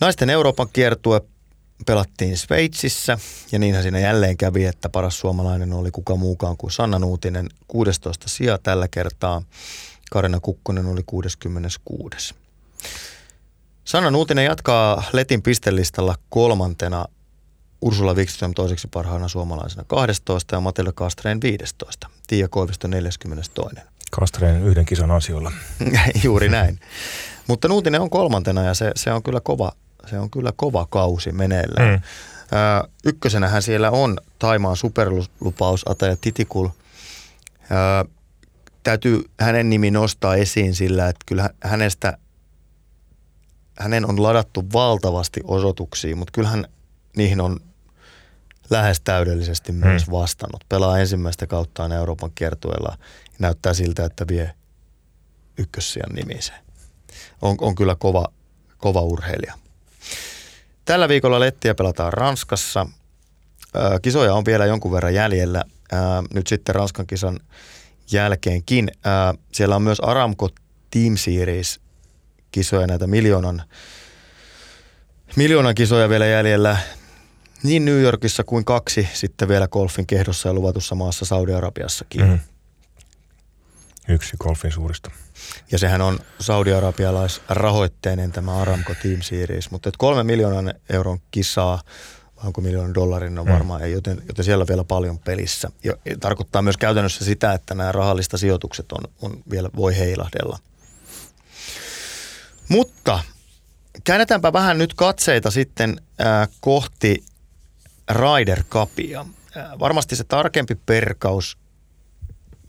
[0.00, 1.20] Naisten Euroopan kiertue
[1.86, 3.18] pelattiin Sveitsissä
[3.52, 8.28] ja niinhän siinä jälleen kävi, että paras suomalainen oli kuka muukaan kuin Sanna Nuutinen 16
[8.28, 9.42] sija tällä kertaa.
[10.10, 12.34] Karina Kukkonen oli 66.
[13.84, 17.04] Sanna Nuutinen jatkaa Letin pistelistalla kolmantena
[17.80, 22.08] Ursula Wikström toiseksi parhaana suomalaisena 12 ja Matilda Kastreen 15.
[22.26, 23.52] Tiia Koivisto 42.
[24.10, 25.52] Kastreen yhden kisan asioilla.
[26.24, 26.80] Juuri näin.
[27.46, 29.72] Mutta Nuutinen on kolmantena ja se, se on kyllä kova,
[30.06, 31.90] se on kyllä kova kausi meneillään.
[31.90, 32.02] Mm.
[32.84, 36.68] Ö, ykkösenähän siellä on Taimaan superlupaus Ataja Titikul.
[36.68, 38.08] Ö,
[38.82, 42.18] täytyy hänen nimi nostaa esiin sillä, että kyllä hänestä,
[43.78, 46.64] hänen on ladattu valtavasti osoituksia, mutta kyllähän
[47.16, 47.60] niihin on
[48.70, 50.12] lähes täydellisesti myös mm.
[50.12, 50.64] vastannut.
[50.68, 54.54] Pelaa ensimmäistä kauttaan Euroopan kiertueella ja näyttää siltä, että vie
[55.58, 56.64] ykkössijan nimiseen.
[57.42, 58.28] On, on kyllä kova,
[58.78, 59.54] kova urheilija.
[60.84, 62.86] Tällä viikolla Lettiä pelataan Ranskassa.
[64.02, 65.64] Kisoja on vielä jonkun verran jäljellä.
[66.34, 67.40] Nyt sitten Ranskan kisan
[68.12, 68.90] jälkeenkin.
[69.52, 70.48] Siellä on myös Aramco
[70.90, 71.80] Team Series
[72.52, 73.62] kisoja, näitä miljoonan,
[75.36, 76.76] miljoonan kisoja vielä jäljellä.
[77.62, 82.26] Niin New Yorkissa kuin kaksi sitten vielä golfin kehdossa ja luvatussa maassa Saudi-Arabiassakin.
[82.26, 82.38] Mm.
[84.08, 85.10] Yksi golfin suurista.
[85.72, 91.82] Ja sehän on saudi-arabialaisrahoitteinen tämä Aramco Team Series, mutta et kolme miljoonan euron kisaa
[92.36, 93.52] vai onko miljoonan dollarin on mm.
[93.52, 93.92] varmaan, mm.
[93.92, 95.70] joten, joten siellä on vielä paljon pelissä.
[95.84, 100.58] Ja, ja tarkoittaa myös käytännössä sitä, että nämä rahallista sijoitukset on, on vielä, voi heilahdella.
[102.68, 103.20] Mutta
[104.04, 107.24] käännetäänpä vähän nyt katseita sitten äh, kohti
[108.10, 109.26] Ryder Cupia.
[109.56, 111.58] Äh, varmasti se tarkempi perkaus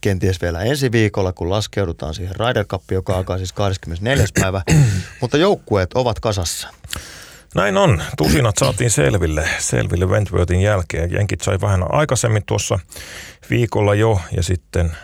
[0.05, 4.25] kenties vielä ensi viikolla, kun laskeudutaan siihen Ryder Cup, joka alkaa siis 24.
[4.41, 4.61] päivä,
[5.21, 6.67] mutta joukkueet ovat kasassa.
[7.55, 8.03] Näin on.
[8.17, 11.11] Tusinat saatiin selville, selville Wentworthin jälkeen.
[11.11, 12.79] Jenkit sai vähän aikaisemmin tuossa
[13.49, 14.97] viikolla jo ja sitten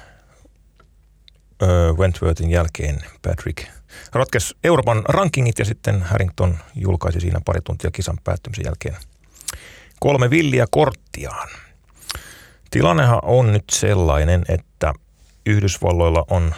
[1.61, 3.67] ö, Wentworthin jälkeen Patrick
[4.13, 8.95] ratkesi Euroopan rankingit ja sitten Harrington julkaisi siinä pari tuntia kisan päättymisen jälkeen
[9.99, 11.49] kolme villiä korttiaan.
[12.71, 14.93] Tilannehan on nyt sellainen, että
[15.45, 16.55] Yhdysvalloilla on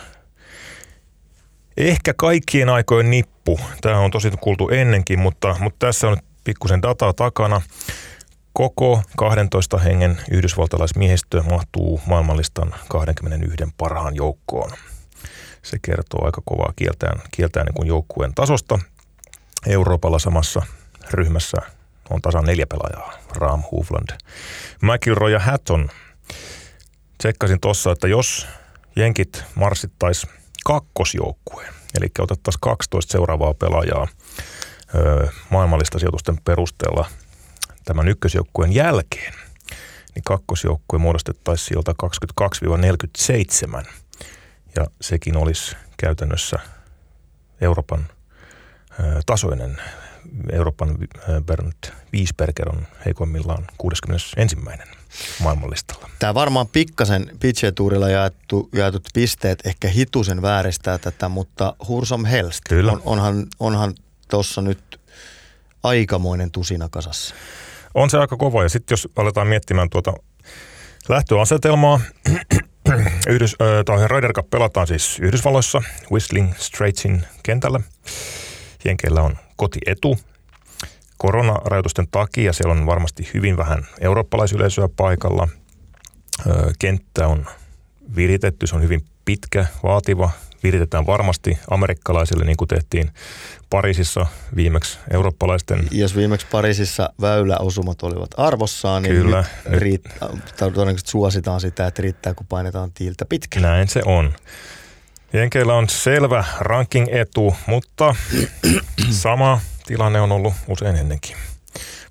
[1.77, 3.59] ehkä kaikkien aikojen nippu.
[3.81, 7.61] Tämä on tosi kuultu ennenkin, mutta, mutta tässä on nyt pikkusen dataa takana.
[8.53, 14.71] Koko 12 hengen yhdysvaltalaismiehistö mahtuu maailmanlistan 21 parhaan joukkoon.
[15.61, 18.79] Se kertoo aika kovaa kieltään, kieltään niin kuin joukkueen tasosta.
[19.67, 20.61] Euroopalla samassa
[21.11, 21.57] ryhmässä
[22.09, 23.13] on tasan neljä pelaajaa.
[23.35, 24.09] Ram, Hovland,
[24.81, 25.89] McIlroy ja Hatton–
[27.23, 28.47] tsekkasin tuossa, että jos
[28.95, 30.27] jenkit marssittaisi
[30.65, 34.07] kakkosjoukkueen, eli otettaisiin 12 seuraavaa pelaajaa
[34.95, 37.05] ö, maailmallista sijoitusten perusteella
[37.85, 39.33] tämän ykkösjoukkueen jälkeen,
[40.15, 41.93] niin kakkosjoukkue muodostettaisiin sieltä
[43.81, 43.85] 22-47,
[44.75, 46.59] ja sekin olisi käytännössä
[47.61, 48.07] Euroopan
[49.25, 49.81] tasoinen
[50.51, 50.97] Euroopan
[51.45, 51.73] Bernd
[52.13, 54.35] Wiesberger on heikoimmillaan 61.
[55.39, 56.09] maailmanlistalla.
[56.19, 62.91] Tämä varmaan pikkasen pitchetuurilla jaettu, jaetut pisteet ehkä hitusen vääristää tätä, mutta Hursom Helst, Kyllä.
[62.91, 63.93] On, onhan, onhan
[64.27, 64.99] tuossa nyt
[65.83, 67.35] aikamoinen tusina kasassa.
[67.93, 70.13] On se aika kova ja sitten jos aletaan miettimään tuota
[71.09, 71.99] lähtöasetelmaa,
[73.27, 75.81] Yhdys, äh, Ryder Cup pelataan siis Yhdysvalloissa
[76.11, 77.79] Whistling Straitsin kentällä.
[78.85, 80.19] Jenkeillä on kotietu.
[81.17, 85.47] Koronarajoitusten takia siellä on varmasti hyvin vähän eurooppalaisyleisöä paikalla.
[86.79, 87.45] Kenttä on
[88.15, 90.29] viritetty, se on hyvin pitkä, vaativa.
[90.63, 93.11] Viritetään varmasti amerikkalaisille, niin kuin tehtiin
[93.69, 95.87] Pariisissa viimeksi eurooppalaisten.
[95.91, 99.43] Jos viimeksi Pariisissa väyläosumat olivat arvossaan, niin Kyllä.
[99.69, 103.59] nyt riittää, todennäköisesti suositaan sitä, että riittää, kun painetaan tiiltä pitkä.
[103.59, 104.33] Näin se on.
[105.33, 108.15] Jenkeillä on selvä ranking-etu, mutta
[109.11, 111.37] sama tilanne on ollut usein ennenkin.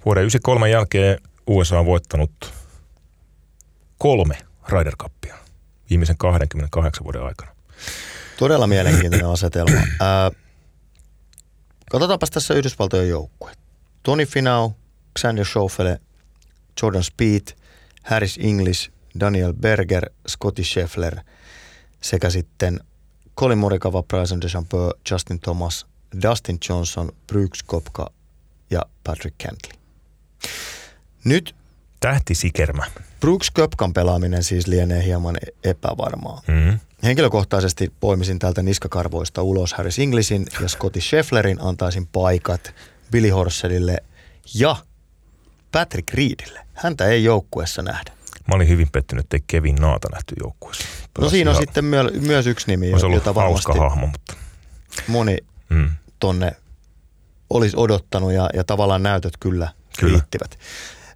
[0.04, 2.54] Vuoden 1993 jälkeen USA on voittanut
[3.98, 5.37] kolme Ryder Cupia
[5.90, 7.52] viimeisen 28 vuoden aikana.
[8.38, 9.80] Todella mielenkiintoinen asetelma.
[10.00, 10.30] Ää,
[11.90, 13.52] katsotaanpas tässä Yhdysvaltojen joukkue.
[14.02, 14.70] Tony Finau,
[15.18, 16.00] Xander Schauffele,
[16.82, 17.42] Jordan Speed,
[18.02, 21.16] Harris English, Daniel Berger, Scotty Scheffler
[22.00, 22.80] sekä sitten
[23.42, 25.87] Colin Morikawa, Bryson DeChambeau, Justin Thomas,
[26.22, 28.11] Dustin Johnson, Brooks Kopka
[28.70, 29.81] ja Patrick Cantley.
[31.24, 31.55] Nyt
[32.00, 32.85] Tähtisikermä.
[33.20, 36.42] Brooks Köpkan pelaaminen siis lienee hieman epävarmaa.
[36.46, 36.78] Mm-hmm.
[37.02, 42.74] Henkilökohtaisesti poimisin täältä niskakarvoista ulos Harris Inglishin ja Scotty Schefflerin antaisin paikat
[43.11, 43.98] Billy Horselille
[44.55, 44.76] ja
[45.72, 46.61] Patrick Reedille.
[46.72, 48.12] Häntä ei joukkuessa nähdä.
[48.48, 50.85] Mä olin hyvin pettynyt, ettei Kevin Naata nähty joukkueessa.
[51.18, 54.35] No siinä on sitten myö- myös yksi nimi, Olisi jota hauska hahmo, mutta...
[55.09, 55.37] Moni
[55.68, 55.90] mm.
[56.20, 56.52] tonne
[57.50, 59.68] olisi odottanut ja, ja tavallaan näytöt kyllä,
[60.00, 60.12] kyllä.
[60.12, 60.59] riittivät.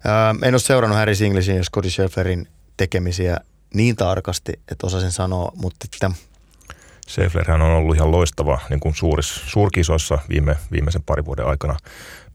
[0.05, 3.37] Öö, en ole seurannut Harry Singlishin ja Scotty Schefflerin tekemisiä
[3.73, 6.11] niin tarkasti, että osasin sanoa, mutta että...
[7.09, 11.77] Schefflerhän on ollut ihan loistava niin kuin suuris, suurkisoissa viime, viimeisen parin vuoden aikana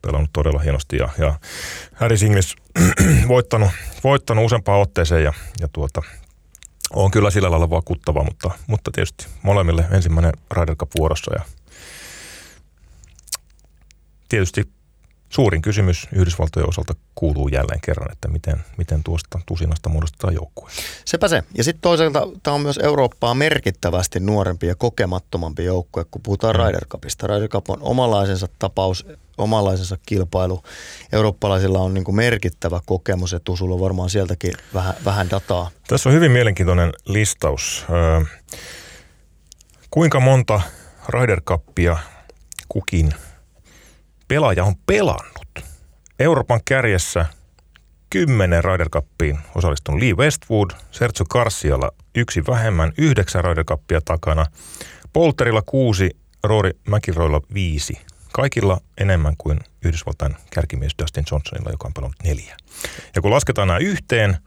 [0.03, 1.35] pelannut todella hienosti ja, ja
[1.95, 2.57] Harry Singlis
[3.29, 3.71] voittanut,
[4.05, 6.03] voittanut useampaan otteeseen ja, ja tuota,
[6.93, 11.43] on kyllä sillä lailla vakuuttava, mutta, mutta tietysti molemmille ensimmäinen Ryder Cup vuorossa ja
[14.29, 14.69] tietysti
[15.33, 20.71] suurin kysymys Yhdysvaltojen osalta kuuluu jälleen kerran, että miten, miten tuosta tusinasta muodostetaan joukkue.
[21.05, 21.43] Sepä se.
[21.55, 26.63] Ja sitten toisaalta tämä on myös Eurooppaa merkittävästi nuorempi ja kokemattomampi joukkue, kun puhutaan mm.
[26.63, 27.27] Ryder Cupista.
[27.27, 29.07] Ryder Cup on omanlaisensa tapaus,
[29.39, 30.63] omanlaisensa kilpailu.
[31.13, 35.71] Eurooppalaisilla on niin kuin merkittävä kokemus, että sulla on varmaan sieltäkin vähän, vähän dataa.
[35.89, 37.87] Tässä on hyvin mielenkiintoinen listaus.
[37.91, 38.21] Öö,
[39.91, 40.61] kuinka monta
[41.09, 41.97] Ryder Cupia
[42.69, 43.15] kukin
[44.29, 45.49] pelaaja on pelannut.
[46.19, 47.27] Euroopan kärjessä
[48.11, 54.47] kymmenen Ryder Cupiin osallistunut Lee Westwood, Sergio Garcialla yksi vähemmän, yhdeksän Ryder Cupia takana,
[55.13, 56.11] Polterilla kuusi,
[56.45, 58.01] Rory McIlroylla viisi.
[58.33, 62.57] Kaikilla enemmän kuin Yhdysvaltain kärkimies Dustin Johnsonilla, joka on pelannut neljä.
[63.15, 64.39] Ja kun lasketaan nämä yhteen,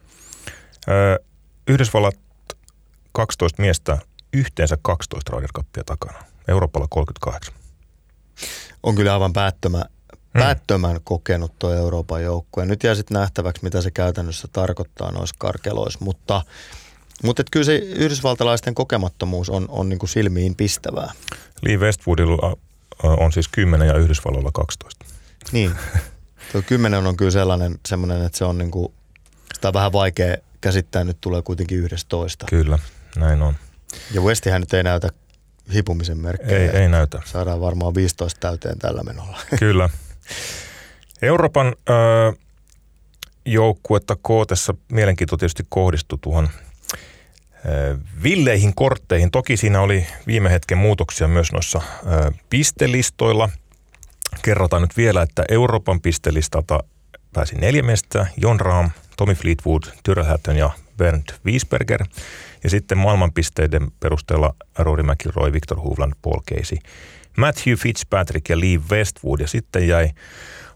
[1.67, 2.15] Yhdysvallat
[3.11, 3.97] 12 miestä,
[4.33, 6.19] yhteensä 12 Ryder Cupia takana.
[6.47, 7.64] Euroopalla 38
[8.83, 10.41] on kyllä aivan päättömän, hmm.
[10.41, 12.65] päättömän kokenut tuo Euroopan joukkue.
[12.65, 16.41] Nyt jää sitten nähtäväksi, mitä se käytännössä tarkoittaa noissa karkeloissa, mutta,
[17.23, 21.11] mutta et kyllä se yhdysvaltalaisten kokemattomuus on, on niin kuin silmiin pistävää.
[21.61, 22.57] Lee Westwoodilla
[23.03, 25.05] on siis 10 ja Yhdysvalloilla 12.
[25.51, 25.71] Niin,
[26.51, 28.93] tuo 10 on kyllä sellainen, sellainen että se on niin kuin,
[29.53, 32.45] sitä on vähän vaikea käsittää, nyt tulee kuitenkin 11.
[32.49, 32.79] Kyllä,
[33.15, 33.55] näin on.
[34.11, 35.09] Ja Westihän nyt ei näytä
[35.73, 36.71] hipumisen merkkejä.
[36.71, 37.21] Ei, ei näytä.
[37.25, 39.39] Saadaan varmaan 15 täyteen tällä menolla.
[39.59, 39.89] Kyllä.
[41.21, 41.93] Euroopan ö,
[43.45, 46.49] joukkuetta kootessa mielenkiinto tietysti kohdistui tuohon
[48.23, 49.31] villeihin kortteihin.
[49.31, 51.81] Toki siinä oli viime hetken muutoksia myös noissa
[52.49, 53.49] pistelistoilla.
[54.41, 56.83] Kerrotaan nyt vielä, että Euroopan pistelistalta
[57.33, 58.27] pääsi neljä miestä.
[58.37, 62.05] Jon Rahm, Tommy Fleetwood, Tyrrell Hatton ja Bernd Wiesberger.
[62.65, 66.77] Ja sitten maailmanpisteiden perusteella Rory McIlroy, Victor Hovland, Paul Casey,
[67.37, 69.39] Matthew Fitzpatrick ja Lee Westwood.
[69.39, 70.09] Ja sitten jäi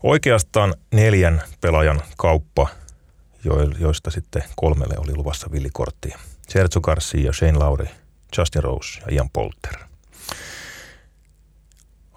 [0.03, 2.67] oikeastaan neljän pelaajan kauppa,
[3.79, 6.09] joista sitten kolmelle oli luvassa villikortti.
[6.49, 7.89] Sergio Garcia, Shane Lauri,
[8.37, 9.73] Justin Rose ja Ian Polter.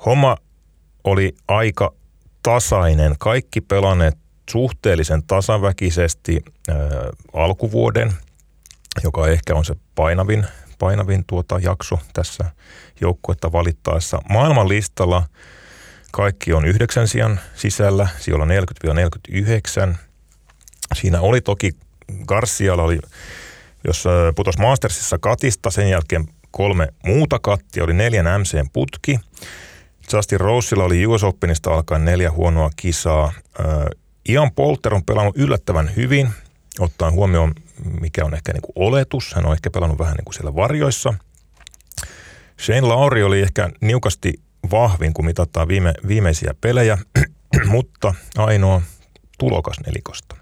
[0.07, 0.37] Homma
[1.05, 1.95] oli aika
[2.43, 3.15] tasainen.
[3.19, 4.19] Kaikki pelanneet
[4.51, 6.77] suhteellisen tasaväkisesti äh,
[7.33, 8.13] alkuvuoden–
[9.05, 10.47] joka ehkä on se painavin,
[10.79, 12.45] painavin tuota jakso tässä
[13.01, 14.23] joukkuetta valittaessa.
[14.29, 15.23] Maailman listalla
[16.13, 18.45] Kaikki on yhdeksän sijan sisällä, siellä
[19.93, 19.97] 40-49.
[20.95, 21.71] Siinä oli toki
[22.27, 22.99] Garcialla oli,
[23.85, 24.05] jos
[24.37, 29.21] putos Mastersissa katista, sen jälkeen kolme muuta kattia, oli neljän MCn putki.
[30.13, 33.33] Justin Rosella oli US Openista alkaen neljä huonoa kisaa.
[34.29, 36.31] Ian Polter on pelannut yllättävän hyvin,
[36.79, 37.55] ottaen huomioon,
[38.01, 39.35] mikä on ehkä niin kuin oletus.
[39.35, 41.15] Hän on ehkä pelannut vähän niin kuin siellä varjoissa.
[42.61, 44.35] Shane Lauri oli ehkä niukasti
[44.71, 46.99] vahvin, kun mitataan viime, viimeisiä pelejä,
[47.67, 48.83] mutta ainoa
[49.39, 50.37] tulokas nelikosta.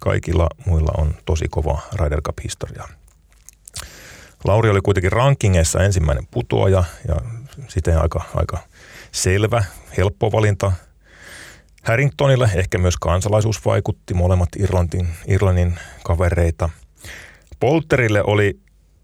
[0.00, 2.88] Kaikilla muilla on tosi kova Ryder Cup-historia.
[4.44, 7.16] Lauri oli kuitenkin rankingeissa ensimmäinen putoaja ja
[7.68, 8.58] siten aika, aika
[9.12, 9.64] selvä,
[9.96, 10.72] helppo valinta.
[11.82, 16.68] Harringtonille ehkä myös kansalaisuus vaikutti, molemmat Irlantin, Irlannin kavereita.
[17.60, 18.60] Polterille oli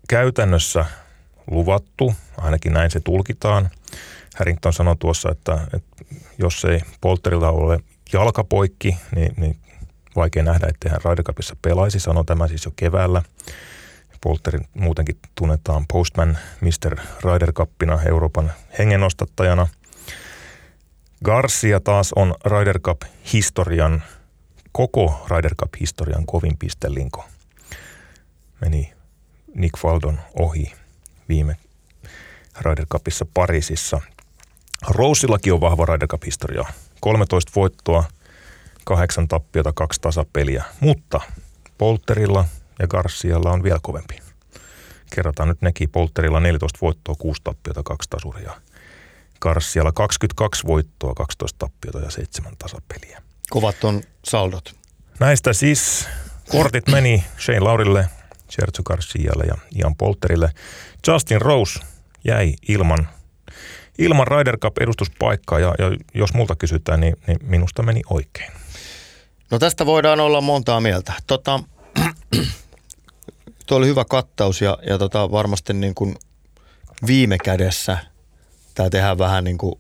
[0.08, 0.84] käytännössä
[1.50, 3.70] luvattu, ainakin näin se tulkitaan.
[4.36, 6.04] Harrington sanoi tuossa, että, että
[6.38, 7.78] jos ei Polterilla ole
[8.12, 9.56] jalkapoikki, niin, niin
[10.16, 12.00] vaikea nähdä, ettei hän Ryder Cupissa pelaisi.
[12.00, 13.22] Sanoi tämä siis jo keväällä.
[14.20, 16.96] Polterin muutenkin tunnetaan Postman Mr.
[17.24, 19.66] Ryder Cupina Euroopan hengenostattajana.
[21.24, 24.02] Garcia taas on Ryder Cup-historian,
[24.72, 27.24] koko Ryder Cup-historian kovin pistelinko.
[28.60, 28.92] Meni
[29.54, 30.72] Nick Faldon ohi
[31.28, 31.56] viime
[32.60, 34.00] Ryder Cupissa Pariisissa.
[34.88, 36.64] Rousillakin on vahva Ryder Cup-historia.
[37.00, 38.04] 13 voittoa,
[38.84, 41.20] kahdeksan tappiota, kaksi tasapeliä, mutta
[41.78, 42.44] Polterilla
[42.78, 44.18] ja Garcialla on vielä kovempi.
[45.14, 45.90] Kerrotaan nyt nekin.
[45.90, 48.60] Polterilla 14 voittoa, 6 tappiota, kaksi tasuria.
[49.40, 53.22] Garcialla 22 voittoa, 12 tappiota ja 7 tasapeliä.
[53.50, 54.74] Kovat on saldot.
[55.20, 56.08] Näistä siis
[56.48, 58.08] kortit meni Shane Laurille,
[58.50, 60.50] Sergio Garcialle ja Ian Polterille.
[61.06, 61.80] Justin Rose
[62.24, 63.08] jäi ilman,
[63.98, 68.52] ilman Ryder Cup-edustuspaikkaa ja, ja jos multa kysytään, niin, niin minusta meni oikein.
[69.50, 71.12] No tästä voidaan olla montaa mieltä.
[71.26, 71.60] Tota,
[73.66, 76.16] tuo oli hyvä kattaus ja, ja tota, varmasti niin kuin
[77.06, 77.98] viime kädessä
[78.74, 79.74] tämä tehdään vähän niin kuin,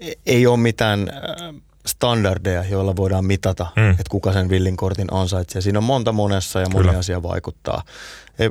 [0.00, 1.10] e, ei ole mitään
[1.86, 3.90] standardeja, joilla voidaan mitata, mm.
[3.90, 5.62] että kuka sen villin kortin ansaitsee.
[5.62, 6.98] Siinä on monta monessa ja moni Kyllä.
[6.98, 7.82] asia vaikuttaa.
[8.38, 8.50] Ei,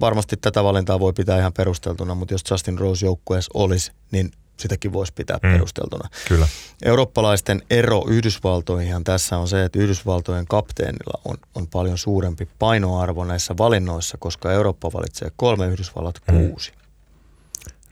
[0.00, 4.92] varmasti tätä valintaa voi pitää ihan perusteltuna, mutta jos Justin Rose joukkueessa olisi, niin sitäkin
[4.92, 5.52] voisi pitää mm.
[5.52, 6.08] perusteltuna.
[6.28, 6.48] Kyllä.
[6.82, 13.54] Eurooppalaisten ero Yhdysvaltoihin tässä on se, että Yhdysvaltojen kapteenilla on, on paljon suurempi painoarvo näissä
[13.58, 16.54] valinnoissa, koska Eurooppa valitsee kolme, Yhdysvallat mm.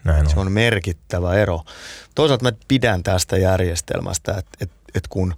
[0.05, 0.31] Näin on.
[0.31, 1.61] Se on merkittävä ero.
[2.15, 5.35] Toisaalta mä pidän tästä järjestelmästä, että, että, että kun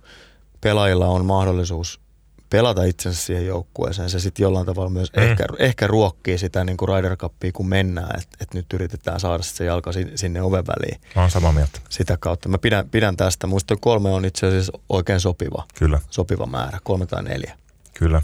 [0.60, 2.00] pelaajilla on mahdollisuus
[2.50, 4.10] pelata itsensä siihen joukkueeseen.
[4.10, 5.22] Se sitten jollain tavalla myös mm.
[5.22, 9.42] ehkä, ehkä ruokkii sitä niin kuin Ryder Cupia, kun mennään, että et nyt yritetään saada
[9.42, 11.00] se jalka sinne oven väliin.
[11.16, 11.80] Mä oon samaa mieltä.
[11.88, 12.48] Sitä kautta.
[12.48, 13.46] Mä pidän, pidän tästä.
[13.46, 15.64] Muista kolme on itse asiassa oikein sopiva.
[15.78, 16.00] Kyllä.
[16.10, 17.58] Sopiva määrä, kolme tai neljä.
[17.94, 18.22] Kyllä.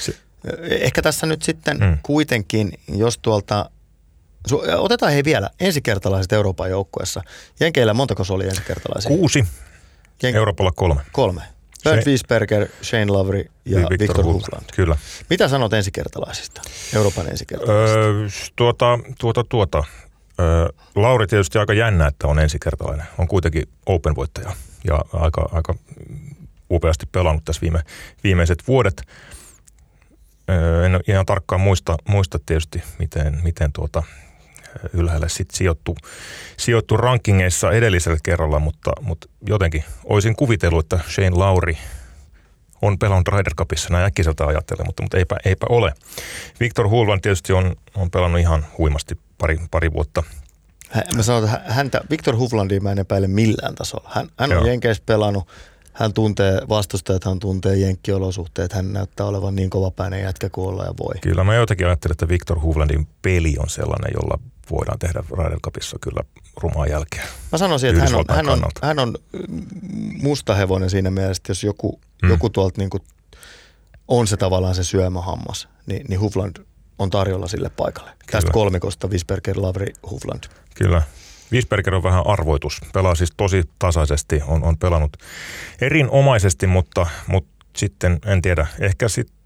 [0.00, 0.16] Se.
[0.60, 1.98] Ehkä tässä nyt sitten mm.
[2.02, 3.70] kuitenkin, jos tuolta
[4.76, 7.22] Otetaan hei vielä ensikertalaiset Euroopan joukkueessa.
[7.60, 9.08] Jenkeillä montako se oli ensikertalaisia?
[9.08, 9.46] Kuusi.
[10.22, 10.36] Jen...
[10.36, 11.02] Euroopalla kolme.
[11.12, 11.42] Kolme.
[11.84, 14.64] Bernd Wiesberger, Shane Lavry ja Victor, Victor Hovland.
[14.76, 14.96] Kyllä.
[15.30, 16.62] Mitä sanot ensikertalaisista,
[16.94, 17.98] Euroopan ensikertalaisista?
[17.98, 19.84] Öö, tuota, tuota, tuota.
[20.40, 23.06] Öö, Lauri tietysti aika jännä, että on ensikertalainen.
[23.18, 24.52] On kuitenkin Open-voittaja
[24.84, 25.74] ja aika, aika
[26.70, 27.80] upeasti pelannut tässä viime,
[28.24, 29.02] viimeiset vuodet.
[30.50, 34.02] Öö, en ihan tarkkaan muista, muista tietysti, miten, miten tuota,
[34.92, 35.96] ylhäälle sitten sijoittu,
[36.56, 41.78] sijoittu rankingeissa edellisellä kerralla, mutta, mutta jotenkin olisin kuvitellut, että Shane Lauri
[42.82, 45.92] on pelannut Ryder Cupissa näin äkkiseltä ajatellen, mutta, mutta eipä, eipä ole.
[46.60, 50.22] Victor Hulvan tietysti on, on pelannut ihan huimasti pari, pari vuotta
[51.16, 54.10] mä sanon, että häntä, Victor Huflandia mä en epäile millään tasolla.
[54.12, 55.48] Hän, hän on Jenkeissä pelannut,
[55.92, 60.94] hän tuntee vastustajat, hän tuntee jenkkiolosuhteet, hän näyttää olevan niin kovapäinen jätkä kuin olla ja
[60.98, 61.14] voi.
[61.20, 64.38] Kyllä mä jotenkin ajattelen, että Victor Huflandin peli on sellainen, jolla
[64.70, 66.22] voidaan tehdä Ryder Cupissa kyllä
[66.56, 67.24] rumaa jälkeä.
[67.52, 69.14] Mä sanoisin, että hän on, hän, on, hän on
[70.22, 72.28] musta hevonen siinä mielessä, että jos joku, mm.
[72.28, 72.90] joku tuolta niin
[74.08, 76.56] on se tavallaan se syömähammas, niin, niin Hufland
[76.98, 78.10] on tarjolla sille paikalle.
[78.10, 78.32] Kyllä.
[78.32, 80.44] Tästä kolmikosta Wiesberger, Lavri, Hufland.
[80.74, 81.02] Kyllä.
[81.52, 82.80] Wiesberger on vähän arvoitus.
[82.92, 85.16] Pelaa siis tosi tasaisesti, on, on pelannut
[85.80, 89.36] erinomaisesti, mutta, mutta sitten en tiedä, ehkä sitten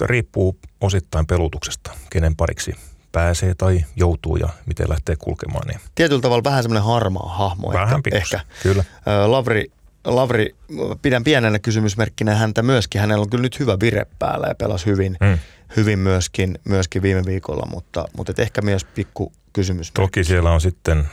[0.00, 2.74] riippuu osittain pelutuksesta, kenen pariksi
[3.16, 5.68] pääsee tai joutuu ja miten lähtee kulkemaan.
[5.68, 5.80] Niin.
[5.94, 8.16] Tietyllä tavalla vähän semmoinen harmaa hahmo vähän ehkä.
[8.16, 8.40] ehkä.
[8.62, 8.84] Kyllä.
[9.26, 9.70] Lavri
[10.04, 10.54] Lavri,
[11.02, 13.00] pidän pienenä kysymysmerkkinä häntä myöskin.
[13.00, 15.38] Hänellä on kyllä nyt hyvä vire päällä ja pelasi hyvin, mm.
[15.76, 19.92] hyvin myöskin, myöskin viime viikolla, mutta, mutta et ehkä myös pikku kysymys.
[19.92, 21.08] Toki siellä on sitten,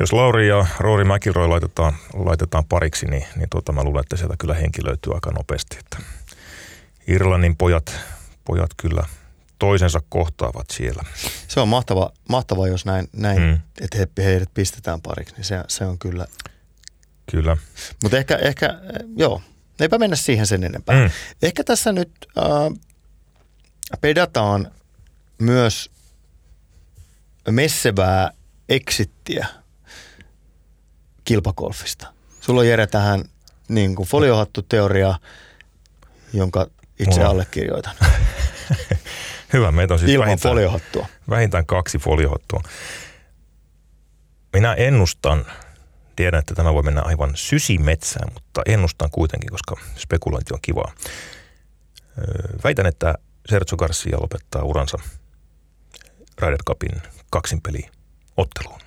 [0.00, 4.34] jos Lauri ja Roori Mäkiroi laitetaan, laitetaan pariksi, niin, niin tuota, mä luulen, että sieltä
[4.38, 5.78] kyllä henki löytyy aika nopeasti.
[5.78, 5.96] Että
[7.06, 8.00] Irlannin pojat,
[8.44, 9.02] pojat kyllä
[9.60, 11.02] toisensa kohtaavat siellä.
[11.48, 13.58] Se on mahtava, mahtava jos näin, näin mm.
[13.80, 16.26] että he, heidät pistetään pariksi, niin se, se on kyllä.
[17.30, 17.56] Kyllä.
[18.02, 18.80] Mutta ehkä, ehkä,
[19.16, 19.42] joo,
[19.80, 21.04] eipä mennä siihen sen enempää.
[21.04, 21.10] Mm.
[21.42, 22.80] Ehkä tässä nyt äh,
[24.00, 24.70] pedataan
[25.38, 25.90] myös
[27.50, 28.30] messevää
[28.68, 29.46] exittiä
[31.24, 32.12] kilpakolfista.
[32.40, 33.24] Sulla on Jere tähän
[33.68, 35.14] niin kuin foliohattu teoria,
[36.32, 36.66] jonka
[36.98, 37.30] itse Mulla.
[37.30, 37.94] allekirjoitan.
[39.52, 41.06] Hyvä, meitä on siis Ilman vähintään, foliohattua.
[41.30, 42.62] Vähintään kaksi foliohattua.
[44.52, 45.46] Minä ennustan,
[46.16, 50.92] tiedän, että tämä voi mennä aivan sysimetsään, mutta ennustan kuitenkin, koska spekulointi on kivaa.
[52.64, 53.14] Väitän, että
[53.48, 54.98] Sergio Garcia lopettaa uransa
[56.38, 57.82] Ryder Cupin kaksinpeli
[58.36, 58.80] otteluun.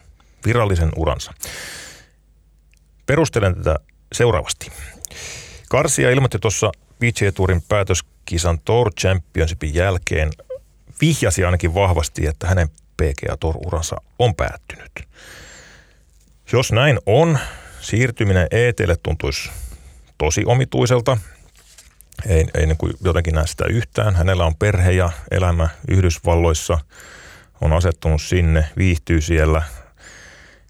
[0.46, 1.34] Virallisen uransa.
[3.06, 3.76] Perustelen tätä
[4.14, 4.72] seuraavasti.
[5.70, 10.30] Garcia ilmoitti tuossa PGA Tourin päätöskisan Tour Championshipin jälkeen
[11.02, 14.92] vihjasi ainakin vahvasti, että hänen PGA Tour-uransa on päättynyt.
[16.52, 17.40] Jos näin on,
[17.82, 19.50] siirtyminen ETlle tuntuisi
[20.18, 21.18] tosi omituiselta.
[22.28, 24.16] Ei, ei niin kuin jotenkin näe sitä yhtään.
[24.16, 26.80] Hänellä on perhe ja elämä Yhdysvalloissa,
[27.62, 29.64] on asettunut sinne, viihtyy siellä.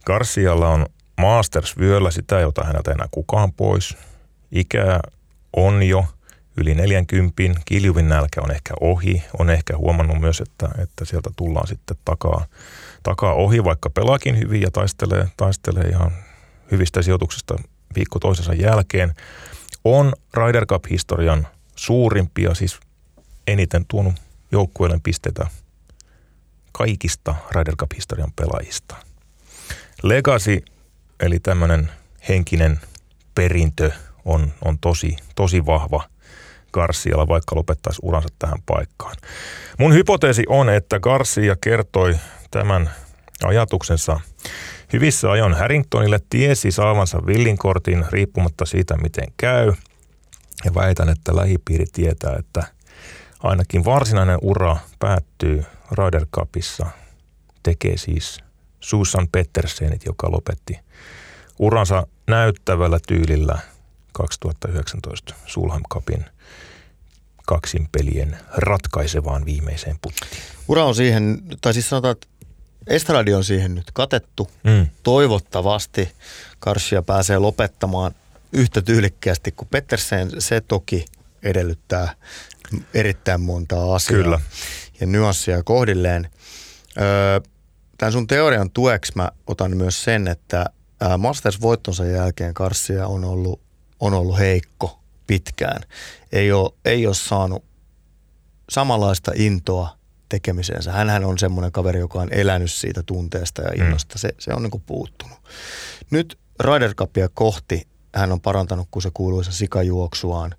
[0.05, 0.85] Garcialla on
[1.17, 3.97] Masters vyöllä, sitä ei ota häneltä enää kukaan pois.
[4.51, 4.99] Ikää
[5.55, 6.05] on jo
[6.57, 9.23] yli 40, kiljuvin nälkä on ehkä ohi.
[9.39, 12.45] On ehkä huomannut myös, että, että sieltä tullaan sitten takaa,
[13.03, 16.11] takaa ohi, vaikka pelaakin hyvin ja taistelee, taistelee ihan
[16.71, 17.55] hyvistä sijoituksista
[17.95, 19.15] viikko toisensa jälkeen.
[19.83, 22.79] On Ryder Cup-historian suurimpia, siis
[23.47, 24.13] eniten tuonut
[24.51, 25.47] joukkueelle pisteitä
[26.71, 28.95] kaikista Ryder Cup-historian pelaajista.
[30.03, 30.61] Legacy,
[31.19, 31.91] eli tämmöinen
[32.29, 32.79] henkinen
[33.35, 33.91] perintö,
[34.25, 36.12] on, on tosi, tosi vahva
[36.73, 39.15] Garcialla, vaikka lopettaisi uransa tähän paikkaan.
[39.79, 42.15] Mun hypoteesi on, että Garcia kertoi
[42.51, 42.89] tämän
[43.43, 44.19] ajatuksensa
[44.93, 49.73] hyvissä ajoin Harringtonille, tiesi saavansa villinkortin riippumatta siitä, miten käy.
[50.65, 52.63] Ja väitän, että lähipiiri tietää, että
[53.43, 56.85] ainakin varsinainen ura päättyy Ryder Cupissa.
[57.63, 58.39] Tekee siis
[58.79, 60.79] Susan Pettersenit, joka lopetti
[61.59, 63.59] uransa näyttävällä tyylillä–
[64.13, 66.25] 2019 Sulham Cupin
[67.45, 70.41] kaksin pelien ratkaisevaan viimeiseen puttiin.
[70.67, 72.27] Ura on siihen, tai siis sanotaan, että
[72.87, 74.51] Estradi on siihen nyt katettu.
[74.63, 74.87] Mm.
[75.03, 76.11] Toivottavasti
[76.59, 78.15] Karsia pääsee lopettamaan
[78.53, 80.31] yhtä tyylikkäästi kuin Pettersen.
[80.39, 81.05] Se toki
[81.43, 82.15] edellyttää
[82.93, 84.39] erittäin montaa asiaa Kyllä.
[84.99, 86.29] ja nyanssia kohdilleen.
[86.97, 87.39] Öö,
[87.97, 90.65] tämän sun teorian tueksi mä otan myös sen, että
[91.17, 93.61] Masters-voittonsa jälkeen Karsia on ollut
[94.05, 95.81] on ollut heikko pitkään.
[96.31, 97.63] Ei ole, ei ole saanut
[98.69, 99.97] samanlaista intoa
[100.29, 100.91] tekemiseensä.
[100.91, 104.15] Hänhän on semmoinen kaveri, joka on elänyt siitä tunteesta ja innosta.
[104.15, 104.19] Mm.
[104.19, 105.37] Se, se on niin kuin puuttunut.
[106.11, 110.55] Nyt Ryder Cupia kohti hän on parantanut, kun se kuuluisa sikajuoksuaan.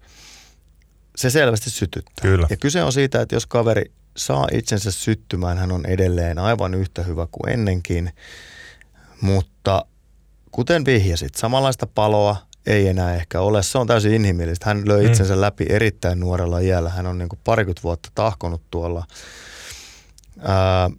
[1.16, 2.22] Se selvästi sytyttää.
[2.22, 2.46] Kyllä.
[2.50, 7.02] Ja kyse on siitä, että jos kaveri saa itsensä syttymään, hän on edelleen aivan yhtä
[7.02, 8.12] hyvä kuin ennenkin.
[9.20, 9.86] Mutta
[10.50, 12.36] kuten vihjasit, samanlaista paloa,
[12.66, 13.62] ei enää ehkä ole.
[13.62, 14.66] Se on täysin inhimillistä.
[14.66, 15.10] Hän löi mm.
[15.10, 16.90] itsensä läpi erittäin nuorella iällä.
[16.90, 19.04] Hän on niin kuin parikymmentä vuotta tahkonut tuolla.
[20.42, 20.90] Ää,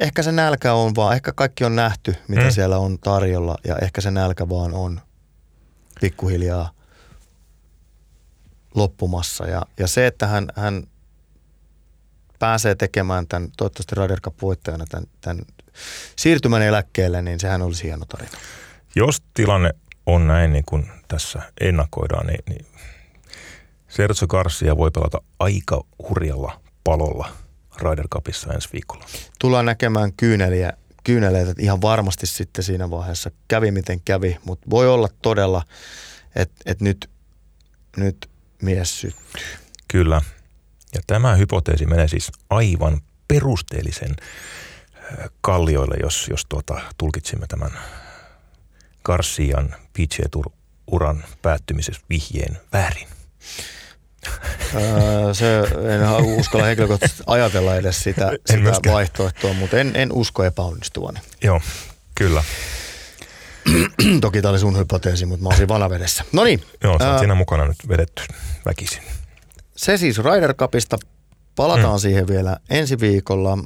[0.00, 2.50] ehkä se nälkä on vaan, ehkä kaikki on nähty, mitä mm.
[2.50, 5.00] siellä on tarjolla ja ehkä se nälkä vaan on
[6.00, 6.70] pikkuhiljaa
[8.74, 9.46] loppumassa.
[9.46, 10.84] Ja, ja se, että hän, hän
[12.38, 15.44] pääsee tekemään tämän, toivottavasti Ryder Cup voittajana tämän, tämän
[16.16, 18.38] siirtymän eläkkeelle, niin sehän olisi hieno tarina.
[18.96, 19.70] Jos tilanne
[20.06, 22.66] on näin niin kuin tässä ennakoidaan, niin, niin
[23.88, 27.28] Sergio Garcia voi pelata aika hurjalla palolla
[27.80, 29.04] Ryder Cupissa ensi viikolla.
[29.38, 30.72] Tullaan näkemään kyyneliä,
[31.04, 33.30] kyyneleitä ihan varmasti sitten siinä vaiheessa.
[33.48, 35.62] Kävi miten kävi, mutta voi olla todella,
[36.36, 37.10] että et nyt,
[37.96, 38.30] nyt
[38.62, 39.42] mies syttyy.
[39.88, 40.20] Kyllä.
[40.94, 44.16] Ja tämä hypoteesi menee siis aivan perusteellisen
[45.40, 47.70] kallioille, jos, jos tuota, tulkitsimme tämän
[49.04, 53.08] Garcian PGA Tour-uran päättymisessä vihjeen väärin?
[55.32, 55.58] se,
[55.94, 61.20] en uskalla henkilökohtaisesti ajatella edes sitä, sitä vaihtoehtoa, mutta en, en usko epäonnistuvani.
[61.42, 61.60] Joo,
[62.14, 62.44] kyllä.
[64.20, 66.24] Toki tämä oli sun hypoteesi, mutta mä olisin vanavedessä.
[66.32, 66.62] No niin.
[66.82, 68.22] Joo, sä oot siinä mukana nyt vedetty
[68.66, 69.02] väkisin.
[69.76, 70.98] Se siis Ryder Cupista.
[71.56, 72.00] Palataan mm.
[72.00, 73.58] siihen vielä ensi viikolla.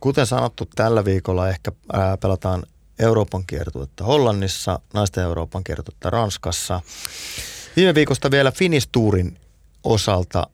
[0.00, 2.62] Kuten sanottu, tällä viikolla ehkä ää, pelataan
[3.00, 6.80] Euroopan kiertuetta Hollannissa, naisten Euroopan kiertuetta Ranskassa.
[7.76, 9.38] Viime viikosta vielä Finistuurin
[9.84, 10.46] osalta.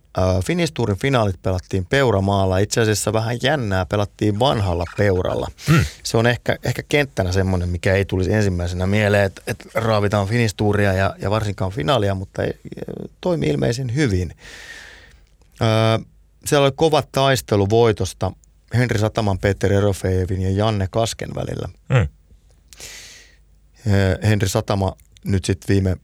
[0.44, 2.59] Finistuurin finaalit pelattiin Peuramaalla.
[2.59, 5.49] Itse asiassa vähän jännää pelattiin vanhalla Peuralla.
[5.68, 5.84] Hmm.
[6.03, 10.92] Se on ehkä, ehkä kenttänä semmoinen, mikä ei tulisi ensimmäisenä mieleen, että, että raavitaan Finistuuria
[10.92, 12.59] ja, ja varsinkaan finaalia, mutta ei,
[13.20, 14.34] toimi ilmeisen hyvin.
[15.62, 16.07] Äh,
[16.44, 18.32] siellä oli kova taistelu voitosta
[18.74, 21.68] Henri Sataman, Peter Erofeevin ja Janne Kasken välillä.
[21.94, 22.09] Hmm.
[24.22, 25.97] Henri Satama nyt sitten viime,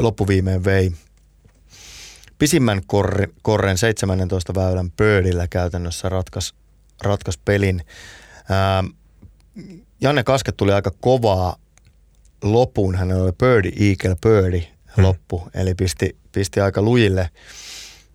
[0.00, 0.92] loppuviimeen vei
[2.40, 6.54] pisimmän korren, korren 17 väylän pöydillä käytännössä ratkas,
[7.02, 7.82] ratkas pelin.
[8.48, 8.84] Ää,
[10.00, 11.56] Janne Kaske tuli aika kovaa
[12.42, 12.94] loppuun.
[12.94, 15.04] Hän oli birdie, eagle, birdie hmm.
[15.04, 17.30] loppu, eli pisti, pisti aika lujille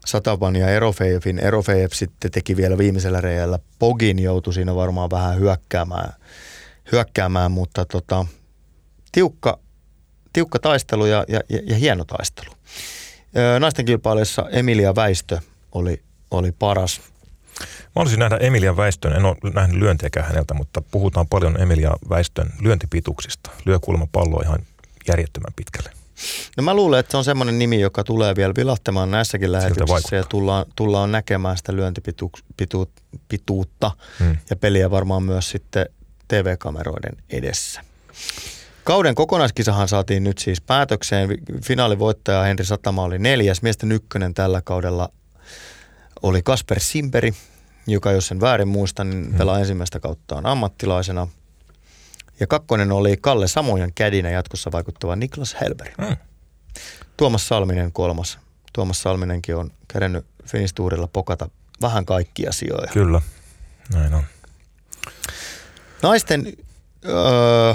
[0.06, 1.40] Satavan ja Erofeevin.
[1.40, 6.14] Erofeev sitten teki vielä viimeisellä reijällä Pogin, joutui siinä varmaan vähän hyökkäämään,
[6.92, 8.26] hyökkäämään mutta tota,
[9.16, 9.59] tiukka,
[10.34, 12.51] tiukka taistelu ja, ja, ja hieno taistelu.
[13.59, 15.39] Naisten kilpailussa Emilia Väistö
[15.72, 16.01] oli,
[16.32, 17.01] oli paras.
[17.61, 22.49] Mä olisin nähdä Emilia Väistön, en ole nähnyt lyöntiäkään häneltä, mutta puhutaan paljon Emilia Väistön
[22.61, 23.51] lyöntipituuksista.
[23.66, 24.59] Lyö kulma palloa ihan
[25.07, 25.89] järjettömän pitkälle.
[26.57, 30.24] No mä luulen, että se on semmoinen nimi, joka tulee vielä vilahtamaan näissäkin lähetyksissä ja
[30.24, 34.38] tullaan, tullaan näkemään sitä lyöntipituutta hmm.
[34.49, 35.86] ja peliä varmaan myös sitten
[36.28, 37.82] TV-kameroiden edessä.
[38.86, 41.30] Kauden kokonaiskisahan saatiin nyt siis päätökseen.
[41.64, 43.62] Finaalivoittaja Henri Satama oli neljäs.
[43.62, 45.10] Miesten ykkönen tällä kaudella
[46.22, 47.34] oli Kasper Simperi,
[47.88, 49.38] joka jos sen väärin muista, niin hmm.
[49.38, 51.28] pelaa ensimmäistä kauttaan ammattilaisena.
[52.40, 55.88] Ja kakkonen oli Kalle Samojan kädinä jatkossa vaikuttava Niklas Helber.
[56.06, 56.18] Hmm.
[57.18, 58.40] Tuomas Salminen kolmas.
[58.74, 61.50] Tuomas Salminenkin on kerennyt Finistuurilla pokata
[61.82, 62.92] vähän kaikkia sijoja.
[62.94, 63.22] Kyllä,
[63.94, 64.24] näin on.
[66.02, 66.54] Naisten
[67.06, 67.74] öö,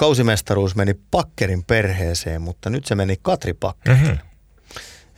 [0.00, 4.02] kausimestaruus meni Pakkerin perheeseen, mutta nyt se meni Katri Pakkerin.
[4.02, 4.18] Mm-hmm.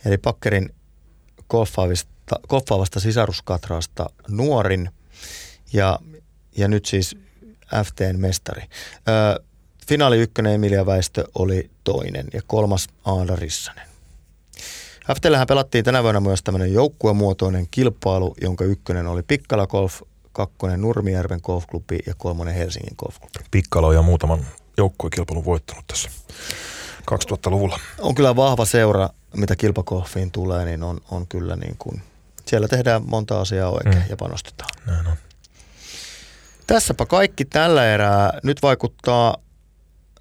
[0.05, 0.69] Eli Pakkerin
[1.49, 4.89] golfaavista, golfaavasta sisaruskatraasta nuorin
[5.73, 5.99] ja,
[6.57, 7.17] ja nyt siis
[7.85, 8.61] FTn mestari.
[8.61, 9.43] Ö,
[9.87, 13.87] finaali ykkönen Emilia Väistö oli toinen ja kolmas Aada Rissanen.
[15.15, 21.39] FTllähän pelattiin tänä vuonna myös tämmöinen joukkuemuotoinen kilpailu, jonka ykkönen oli Pikkala Golf, kakkonen Nurmijärven
[21.43, 23.39] golfklubi ja kolmonen Helsingin golfklubi.
[23.51, 24.45] Pikkalo ja muutaman
[24.77, 26.09] joukkuekilpailun voittanut tässä
[27.11, 27.79] 2000-luvulla.
[27.99, 32.01] On kyllä vahva seura, mitä kilpakohviin tulee, niin on, on kyllä niin kuin,
[32.45, 34.09] siellä tehdään monta asiaa oikein mm.
[34.09, 34.69] ja panostetaan.
[34.87, 35.15] Näin on.
[36.67, 38.39] Tässäpä kaikki tällä erää.
[38.43, 39.37] Nyt vaikuttaa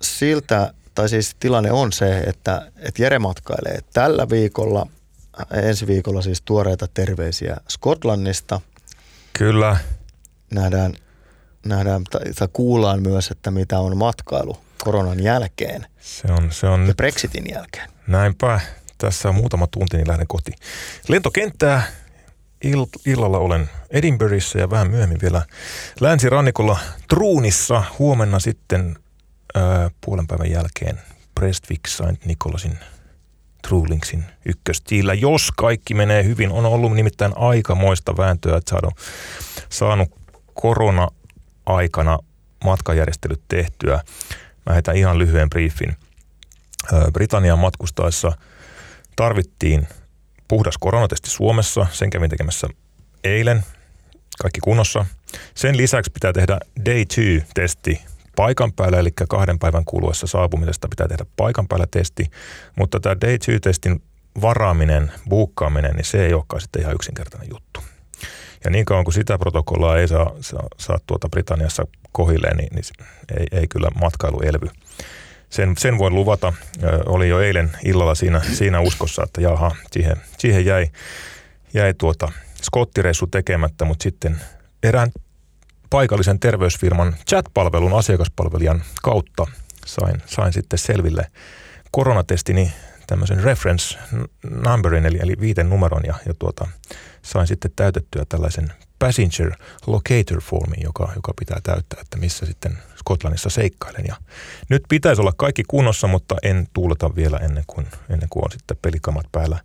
[0.03, 4.87] siltä, tai siis tilanne on se, että, että Jere matkailee tällä viikolla,
[5.51, 8.61] ensi viikolla siis tuoreita terveisiä Skotlannista.
[9.33, 9.77] Kyllä.
[10.51, 10.95] Nähdään
[11.67, 16.95] nähdään tai kuullaan myös, että mitä on matkailu koronan jälkeen se on, se on ja
[16.95, 17.91] Brexitin jälkeen.
[18.07, 18.61] Näinpä.
[18.99, 20.59] Tässä on muutama tunti, niin lähden kotiin.
[21.09, 21.83] Lentokenttää
[22.67, 25.43] ill- illalla olen Edinburghissa ja vähän myöhemmin vielä
[26.01, 27.85] länsirannikolla Truunissa.
[27.99, 28.97] Huomenna sitten
[29.55, 31.01] ää, puolen päivän jälkeen
[31.35, 32.25] Prestwick St.
[32.25, 32.79] Nicolasin
[33.69, 35.15] Trulinksin ykköstiillä.
[35.15, 38.95] Jos kaikki menee hyvin, on ollut nimittäin aikamoista vääntöä, että saanut,
[39.69, 40.09] saanut
[40.55, 41.09] korona
[41.67, 42.19] aikana
[42.65, 44.01] matkajärjestelyt tehtyä.
[44.67, 45.97] Mä heitän ihan lyhyen briefin.
[47.13, 48.33] Britannian matkustaessa
[49.17, 49.89] tarvittiin
[50.49, 51.87] puhdas koronatesti Suomessa.
[51.91, 52.69] Sen kävin tekemässä
[53.25, 53.65] eilen.
[54.43, 55.07] Kaikki kunnossa.
[55.55, 58.01] Sen lisäksi pitää tehdä day two testi
[58.37, 62.31] paikan päällä, eli kahden päivän kuluessa saapumisesta pitää tehdä paikan päällä testi.
[62.77, 64.03] Mutta tämä day two testin
[64.43, 67.81] varaaminen, buukkaaminen, niin se ei olekaan sitten ihan yksinkertainen juttu.
[68.65, 72.85] Ja niin kauan kuin sitä protokollaa ei saa, saa, saa tuota Britanniassa kohilleen, niin, niin
[73.39, 74.69] ei, ei kyllä matkailu elvy.
[75.51, 76.53] Sen, sen voin luvata.
[76.83, 80.89] Ö, oli jo eilen illalla siinä, siinä uskossa, että jaha, siihen, siihen jäi,
[81.75, 82.33] jäi tuota
[82.63, 84.41] skottireissu tekemättä, mutta sitten
[84.83, 85.11] erään
[85.91, 89.47] paikallisen terveysfirman chat-palvelun asiakaspalvelijan kautta
[89.87, 91.27] sain, sain sitten selville
[91.91, 92.73] koronatestini
[93.07, 93.99] tämmöisen reference
[94.43, 96.69] numberin, eli, eli viiten numeron, ja, ja tuota,
[97.23, 99.53] sain sitten täytettyä tällaisen passenger
[99.87, 104.05] locator formin, joka, joka pitää täyttää, että missä sitten Skotlannissa seikkailen.
[104.09, 104.17] Ja
[104.69, 108.77] nyt pitäisi olla kaikki kunnossa, mutta en tuuleta vielä ennen kuin, ennen kuin on sitten
[108.83, 109.59] pelikamat päällä,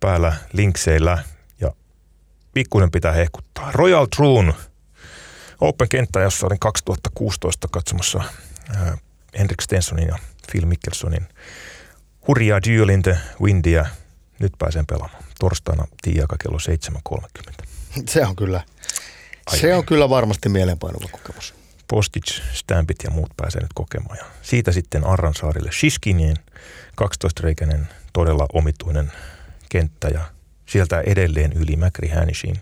[0.00, 1.18] päällä linkseillä.
[1.60, 1.72] Ja
[2.54, 3.72] pikkuinen pitää hehkuttaa.
[3.72, 4.54] Royal Troon
[5.60, 8.22] Open-kenttä, jossa olin 2016 katsomassa
[9.38, 10.18] Henrik Stensonin ja
[10.52, 11.28] Phil Mickelsonin
[12.28, 13.86] hurjaa duelintä Windia.
[14.38, 15.24] Nyt pääsen pelaamaan.
[15.38, 16.58] Torstaina tiiaka kello
[17.58, 17.66] 7.30.
[18.08, 18.60] Se on kyllä,
[19.46, 21.54] Ai se on kyllä varmasti mielenpainuva kokemus.
[21.88, 24.18] Postage, stampit ja muut pääsee nyt kokemaan.
[24.18, 26.36] Ja siitä sitten Arransaarille Shiskinien
[27.02, 29.12] 12-reikäinen todella omituinen
[29.68, 30.20] kenttä ja
[30.66, 32.56] sieltä edelleen yli Mäkri Hänishin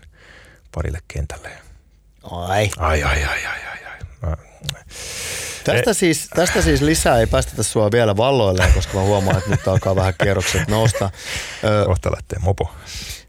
[0.75, 1.51] parille kentälle.
[2.23, 2.69] Ai.
[2.77, 3.85] Ai, ai, ai, ai, ai.
[3.85, 3.99] ai.
[4.21, 4.37] Mä,
[5.65, 9.67] Tästä, siis, tästä siis lisää ei päästetä sua vielä valloilleen, koska mä huomaan, että nyt
[9.67, 11.09] alkaa vähän kierrokset nousta.
[11.85, 12.71] Kohta lähtee mopo.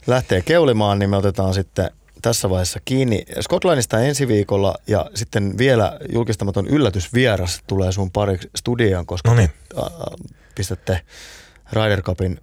[0.07, 1.91] Lähtee keulimaan, niin me otetaan sitten
[2.22, 3.24] tässä vaiheessa kiinni.
[3.41, 9.51] Skotlandista ensi viikolla ja sitten vielä julkistamaton yllätysvieras tulee sun pari studioon, koska Noniin.
[10.55, 11.01] pistätte
[11.72, 12.41] Ryder Cupin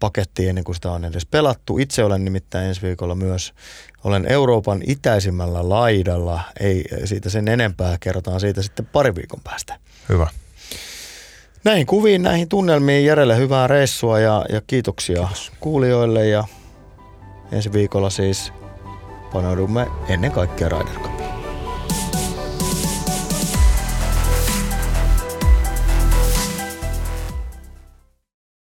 [0.00, 1.78] pakettiin ennen kuin sitä on edes pelattu.
[1.78, 3.52] Itse olen nimittäin ensi viikolla myös,
[4.04, 9.78] olen Euroopan itäisimmällä laidalla, ei siitä sen enempää, kerrotaan siitä sitten pari viikon päästä.
[10.08, 10.26] Hyvä.
[11.64, 15.52] Näihin kuviin, näihin tunnelmiin Järelle hyvää reissua ja, ja kiitoksia Kiitos.
[15.60, 16.44] kuulijoille ja
[17.52, 18.52] ensi viikolla siis
[19.32, 21.19] paneudumme ennen kaikkea Ryder